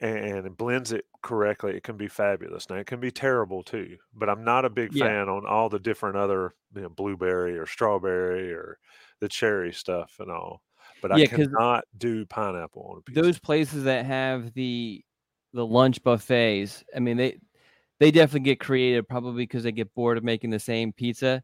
[0.00, 2.68] and it blends it correctly, it can be fabulous.
[2.68, 4.94] Now it can be terrible too, but I'm not a big Yeah.
[4.94, 8.78] fan on all the different other you know, blueberry or strawberry or
[9.20, 10.62] the cherry stuff and all.
[11.00, 13.22] But I cannot do pineapple on a pizza.
[13.22, 15.04] those places that have the
[15.52, 17.38] the lunch buffets i mean they
[18.00, 21.42] they definitely get creative probably because they get bored of making the same pizza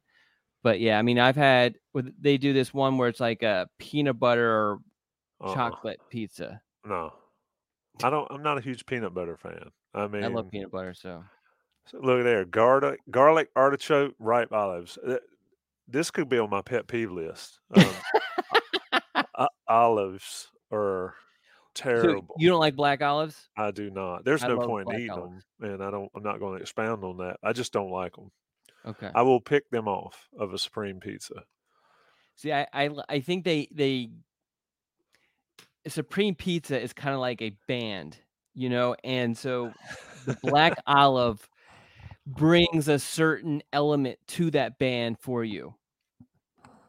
[0.62, 1.76] but yeah i mean i've had
[2.20, 4.78] they do this one where it's like a peanut butter or
[5.43, 5.55] Uh-uh.
[5.55, 7.12] chocolate pizza No,
[8.03, 8.26] I don't.
[8.30, 9.70] I'm not a huge peanut butter fan.
[9.95, 11.22] I mean, i love peanut butter so
[11.86, 14.99] So look there, garlic, garlic, artichoke, ripe olives.
[15.88, 17.59] This could be on my pet peeve list.
[17.74, 17.84] Um,
[19.38, 21.14] o- olives are
[21.76, 22.34] So terrible.
[22.38, 24.24] you don't like black olives I do not.
[24.24, 25.45] There's I no point in eating olives.
[25.59, 26.11] them, and I don't.
[26.14, 27.36] I'm not going to expound on that.
[27.43, 28.30] I just don't like them.
[28.86, 31.45] okay I will pick them off of a supreme pizza.
[32.36, 32.66] See, I
[33.09, 34.11] I think they, they,
[35.89, 38.16] Supreme Pizza is kind of like a band,
[38.55, 39.72] you know, and so
[40.26, 41.49] the black olive
[42.26, 45.74] brings a certain element to that band for you.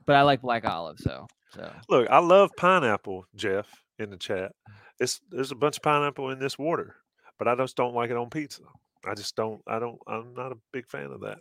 [0.06, 3.68] But I like black olive, so so Look, I love pineapple, Jeff,
[4.00, 4.52] in the chat.
[5.00, 6.96] It's there's a bunch of pineapple in this water,
[7.38, 8.64] but I just don't like it on pizza.
[9.06, 9.62] I just don't.
[9.68, 10.00] I don't.
[10.08, 11.40] I'm not a big fan of that.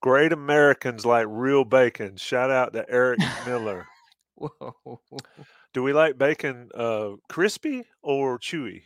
[0.00, 2.16] Great Americans like real bacon.
[2.16, 3.86] Shout out to Eric Miller.
[4.34, 5.00] whoa.
[5.72, 8.82] Do we like bacon uh, crispy or chewy?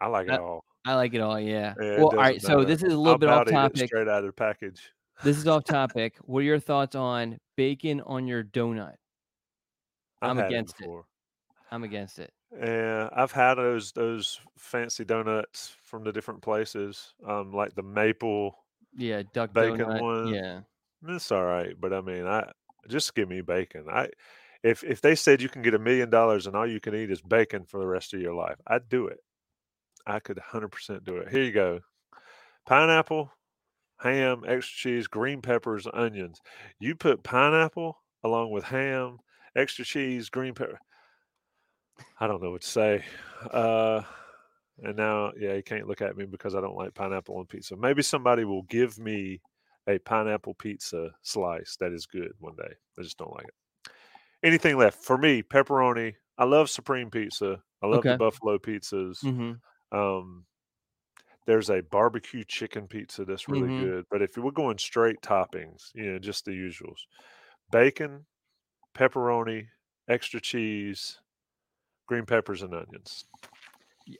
[0.00, 0.64] I like it all.
[0.84, 1.74] I like it all, yeah.
[1.80, 2.40] Yeah, it well, all doesn't.
[2.40, 3.86] So this is a I'll little bit off it topic.
[3.86, 4.92] straight out of the package.
[5.22, 6.16] This is off topic.
[6.18, 8.96] What are your thoughts on bacon on your donut?
[10.22, 10.78] I'm against it.
[10.78, 11.06] before.
[11.70, 12.32] I'm against it.
[12.52, 18.64] Yeah, I've had those those fancy donuts from the different places, um, like the maple
[18.92, 20.00] Yeah, duck bacon donut.
[20.00, 20.28] one.
[20.28, 20.62] Yeah.
[21.06, 22.50] It's all right, but I mean, I
[22.88, 23.86] just give me bacon.
[23.90, 24.08] I
[24.64, 27.10] if if they said you can get a million dollars and all you can eat
[27.10, 29.18] is bacon for the rest of your life, I'd do it.
[30.06, 31.28] I could 100% do it.
[31.28, 31.80] Here you go.
[32.66, 33.30] Pineapple,
[33.98, 36.40] ham, extra cheese, green peppers, onions.
[36.78, 39.18] You put pineapple along with ham,
[39.54, 40.78] extra cheese, green pepper.
[42.18, 43.04] I don't know what to say.
[43.50, 44.02] Uh,
[44.82, 47.76] and now, yeah, you can't look at me because I don't like pineapple on pizza.
[47.76, 49.40] Maybe somebody will give me
[49.88, 52.74] a pineapple pizza slice that is good one day.
[52.98, 53.54] I just don't like it.
[54.44, 55.42] Anything left for me?
[55.42, 56.16] Pepperoni.
[56.38, 57.64] I love supreme pizza.
[57.82, 58.06] I love Okay.
[58.06, 59.18] the buffalo pizzas.
[59.22, 60.46] hmm Um,
[61.46, 63.72] there's a barbecue chicken pizza that's really Mhm.
[63.72, 64.06] good.
[64.10, 67.00] But if we're going straight toppings, you know, just the usuals:
[67.70, 68.26] bacon,
[68.96, 69.68] pepperoni,
[70.08, 71.20] extra cheese,
[72.06, 73.26] green peppers, and onions.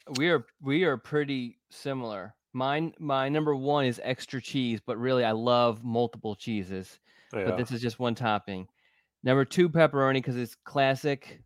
[0.08, 2.34] We are we are pretty similar.
[2.52, 7.00] Mine my number one is extra cheese, but really I love multiple cheeses.
[7.32, 7.42] Yeah.
[7.42, 8.68] But this is just one topping.
[9.24, 11.40] Number two, pepperoni because it's classic,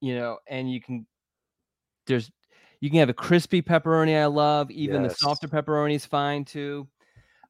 [0.00, 1.06] you know, and you can
[2.06, 2.30] there's
[2.80, 4.70] you can have a crispy pepperoni I love.
[4.70, 6.86] Even the softer pepperoni is fine too.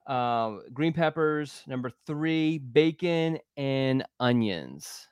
[0.06, 1.62] Um, green peppers.
[1.66, 5.08] Number three, bacon and onions.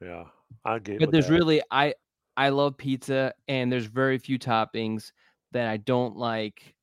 [0.00, 0.24] Yeah,
[0.64, 0.98] I get.
[0.98, 1.34] But there's that.
[1.34, 1.94] really I
[2.36, 5.12] I love pizza and there's very few toppings
[5.52, 6.74] that I don't like.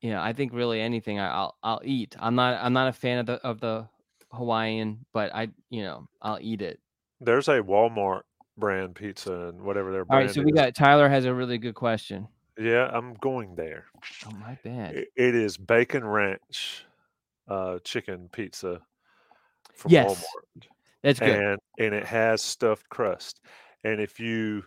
[0.00, 2.16] You know, I think really anything I, I'll I'll eat.
[2.18, 3.86] I'm not I'm not a fan of the of the
[4.34, 6.80] Hawaiian, but I you know I'll eat it.
[7.20, 8.22] There's a Walmart
[8.56, 10.54] brand pizza and whatever their All brand right, so we is.
[10.56, 12.28] got Tyler has a really good question.
[12.58, 13.86] Yeah, I'm going there.
[14.26, 14.94] Oh my bad.
[14.94, 16.84] It, it is bacon ranch
[17.48, 18.80] uh, chicken pizza
[19.74, 20.66] from Yes, Walmart.
[21.02, 21.30] that's good.
[21.30, 23.40] and and it has stuffed crust.
[23.82, 24.62] And if you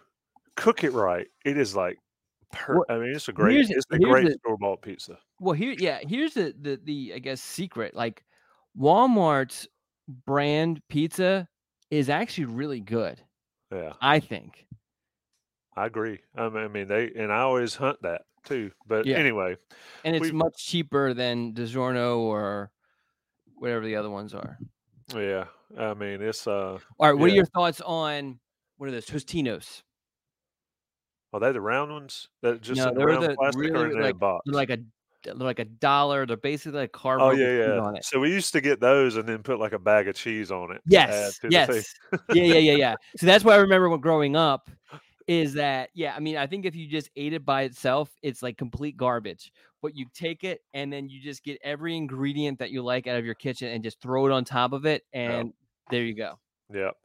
[0.55, 1.97] cook it right, it is like
[2.51, 5.18] per- Well, I mean, it's a great it's a great store bought pizza.
[5.39, 8.24] well here yeah here's the the the I guess secret like
[8.78, 9.67] Walmart's
[10.25, 11.47] brand pizza
[11.89, 13.21] is actually really good.
[13.71, 14.65] Yeah, I think.
[15.75, 16.19] I agree.
[16.36, 18.71] I mean, I mean they and I always hunt that too.
[18.88, 19.17] But Yeah.
[19.17, 19.57] anyway,
[20.03, 22.71] and it's much cheaper than DiGiorno or
[23.55, 24.57] whatever the other ones are.
[25.13, 25.45] yeah,
[25.78, 28.39] I mean it's uh All right, what are your thoughts on
[28.78, 29.84] what are those Tostinos?
[31.34, 34.01] are they the round ones that just no, in the they're the plastic or really
[34.01, 34.43] like box?
[34.45, 34.78] they're like a
[35.36, 36.25] like a dollar.
[36.25, 37.80] They're basically like Oh yeah, yeah.
[37.80, 38.05] on it.
[38.05, 40.71] So we used to get those and then put like a bag of cheese on
[40.71, 40.82] it.
[40.88, 41.71] Yes, to the thing.
[41.71, 41.93] yes,
[42.34, 42.95] yeah, yeah, yeah, yeah.
[43.17, 44.69] So that's what I remember when growing up.
[45.28, 46.13] Is that yeah?
[46.15, 49.51] I mean, I think if you just ate it by itself, it's like complete garbage.
[49.82, 53.17] But you take it and then you just get every ingredient that you like out
[53.17, 55.53] of your kitchen and just throw it on top of it, and
[55.91, 56.39] there you go.
[56.73, 56.95] Yep.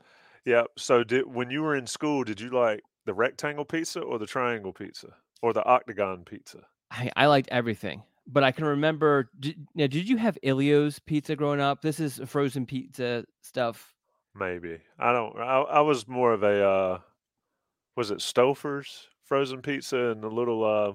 [0.45, 0.67] Yep.
[0.79, 4.27] So did when you were in school, did you like the rectangle pizza or the
[4.27, 5.09] triangle pizza
[5.41, 6.61] or the octagon pizza?
[6.91, 9.31] I, I liked everything, but I can remember.
[9.39, 11.83] Did, now, did you have Elio's pizza growing up?
[11.83, 13.95] This is frozen pizza stuff.
[14.35, 14.79] Maybe.
[14.99, 16.99] I don't I, I was more of a uh
[17.97, 20.93] was it Stouffer's frozen pizza and the little uh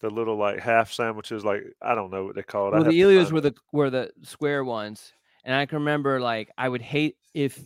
[0.00, 2.72] the little like half sandwiches like I don't know what they call it.
[2.72, 5.12] Well, the Elios were the were the square ones,
[5.44, 7.62] and I can remember like I would hate if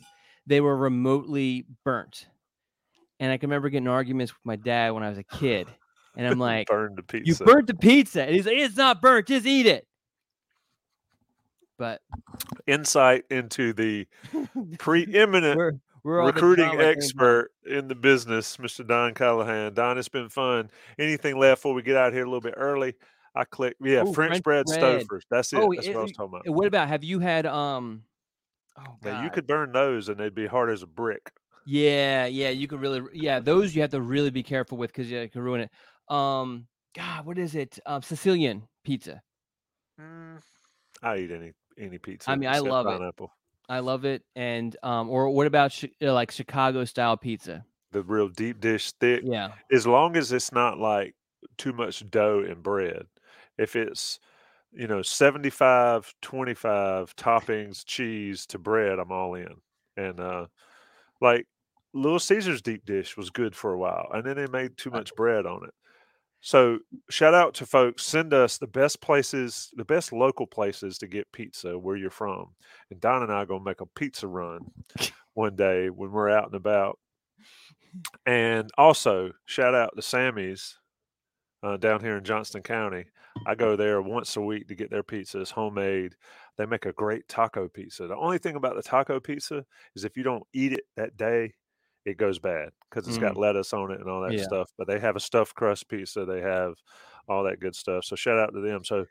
[0.46, 2.26] they were remotely burnt,
[3.20, 5.68] and I can remember getting arguments with my dad when I was a kid,
[6.16, 7.44] and I'm like, burned the "You pizza.
[7.44, 9.86] burnt the pizza," and he's like, "It's not burnt, just eat it."
[11.78, 12.00] But
[12.66, 14.06] Insight into the
[14.78, 15.72] preeminent we're
[16.04, 18.86] we're recruiting expert in the business, Mr.
[18.86, 19.74] Don Callahan.
[19.74, 20.70] Don, it's been fun.
[20.98, 22.94] Anything left before we get out here a little bit early?
[23.34, 24.80] I click, yeah, Ooh, French, French bread, bread.
[24.80, 25.24] Stouffer's.
[25.28, 25.56] That's it.
[25.58, 26.54] Oh, That's it- what I was talking about.
[26.54, 28.04] What about have you had um?
[28.78, 31.32] Oh Now you could burn those and they'd be hard as a brick.
[31.66, 35.10] Yeah, yeah, you could really, yeah, those you have to really be careful with because
[35.10, 35.70] you can ruin it.
[36.08, 37.78] Um, God, what is it?
[37.86, 39.22] Um, Sicilian pizza.
[40.00, 40.40] Mm,
[41.02, 42.30] I eat any any pizza.
[42.30, 42.90] I mean, I love it.
[42.90, 43.30] pineapple.
[43.68, 44.22] I love it.
[44.36, 47.64] And um, or what about chi- uh, like Chicago style pizza?
[47.92, 49.22] The real deep dish, thick.
[49.24, 51.14] Yeah, As long as it's not like
[51.56, 53.06] too much dough and bread.
[53.56, 54.18] If it's
[54.76, 59.54] you know 75 25 toppings cheese to bread i'm all in
[59.96, 60.46] and uh
[61.20, 61.46] like
[61.92, 65.14] little caesar's deep dish was good for a while and then they made too much
[65.14, 65.74] bread on it
[66.44, 66.78] so
[67.08, 71.30] shout out to folks send us the best places the best local places to get
[71.32, 72.46] pizza where you're from
[72.90, 74.60] and don and i are going to make a pizza run
[75.34, 76.98] one day when we're out and about
[78.26, 80.78] and also shout out to sammy's
[81.62, 83.04] uh, down here in johnston county
[83.46, 85.40] I go there once a week to get their pizza.
[85.40, 86.14] It's homemade.
[86.56, 88.06] They make a great taco pizza.
[88.06, 89.64] The only thing about the taco pizza
[89.96, 91.54] is if you don't eat it that day,
[92.04, 93.38] it goes bad because it's got Mm.
[93.38, 94.44] lettuce on it and all that Yeah.
[94.44, 94.70] stuff.
[94.78, 96.24] But they have a stuffed crust pizza.
[96.24, 96.74] They have
[97.28, 98.04] all that good stuff.
[98.04, 98.84] So shout out to them.
[98.84, 99.06] So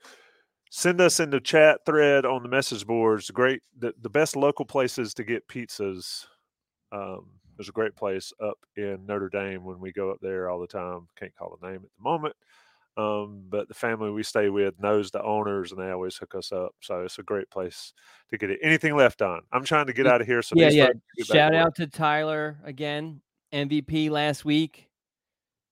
[0.72, 3.30] send us in the chat thread on the message boards.
[3.32, 6.26] Great, the, the best local places to get pizzas.
[6.91, 10.60] Um, there's a great place up in Notre Dame when we go up there all
[10.60, 11.08] the time.
[11.16, 12.36] Can't call the name at the moment.
[12.96, 16.52] Um, but the family we stay with knows the owners and they always hook us
[16.52, 16.76] up.
[16.82, 17.94] So it's a great place
[18.30, 18.60] to get it.
[18.62, 19.41] Anything left on?
[19.52, 20.41] I'm trying to get out of here.
[20.44, 20.89] So yeah, yeah.
[21.24, 23.22] Shout out to Tyler again,
[23.52, 24.89] MVP last week.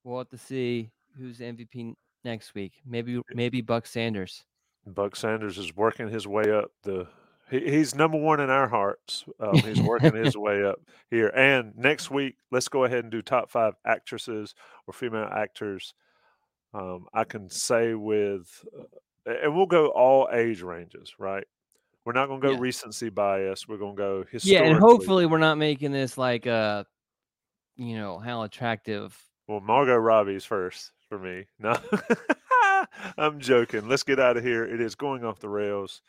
[0.04, 1.94] We'll have to see who's MVP
[2.24, 2.74] next week.
[2.86, 4.44] Maybe maybe Buck Sanders.
[4.88, 7.08] Buck Sanders is working his way up the.
[7.52, 9.26] He, he's number one in our hearts.
[9.40, 10.80] Um, he's working his way up
[11.12, 11.28] here.
[11.28, 14.56] And next week, let's go ahead and do top five actresses
[14.88, 15.94] or female actors
[16.74, 18.48] um, I can say with,
[19.28, 21.46] uh, and we'll go all age ranges, right?
[22.06, 22.60] We're not going to go yeah.
[22.60, 23.68] recency bias.
[23.68, 24.66] We're going to go historical.
[24.66, 26.84] Yeah, and hopefully we're not making this like a, uh,
[27.76, 29.18] you know, how attractive.
[29.48, 31.46] Well, Margot Robbie's first for me.
[31.60, 31.78] No,
[33.18, 33.88] I'm joking.
[33.88, 34.66] Let's get out of here.
[34.66, 36.02] It is going off the rails.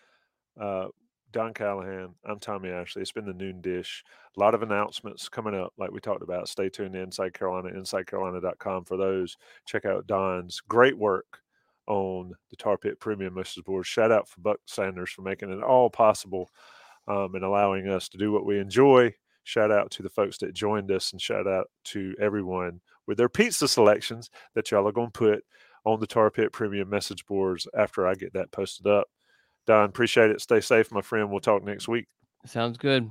[0.58, 0.86] Uh,
[1.32, 2.14] Don Callahan.
[2.24, 3.02] I'm Tommy Ashley.
[3.02, 4.04] It's been the noon dish.
[4.36, 6.48] A lot of announcements coming up, like we talked about.
[6.48, 9.36] Stay tuned to Inside Carolina, InsideCarolina.com for those.
[9.66, 11.40] Check out Don's great work
[11.86, 13.86] on the Tar Pit Premium Message Board.
[13.86, 16.50] Shout out for Buck Sanders for making it all possible
[17.08, 19.12] um, and allowing us to do what we enjoy.
[19.44, 23.28] Shout out to the folks that joined us and shout out to everyone with their
[23.28, 25.44] pizza selections that y'all are going to put
[25.84, 29.08] on the Tar Pit Premium Message Boards after I get that posted up.
[29.66, 30.40] Don, appreciate it.
[30.40, 31.30] Stay safe, my friend.
[31.30, 32.06] We'll talk next week.
[32.46, 33.10] Sounds good.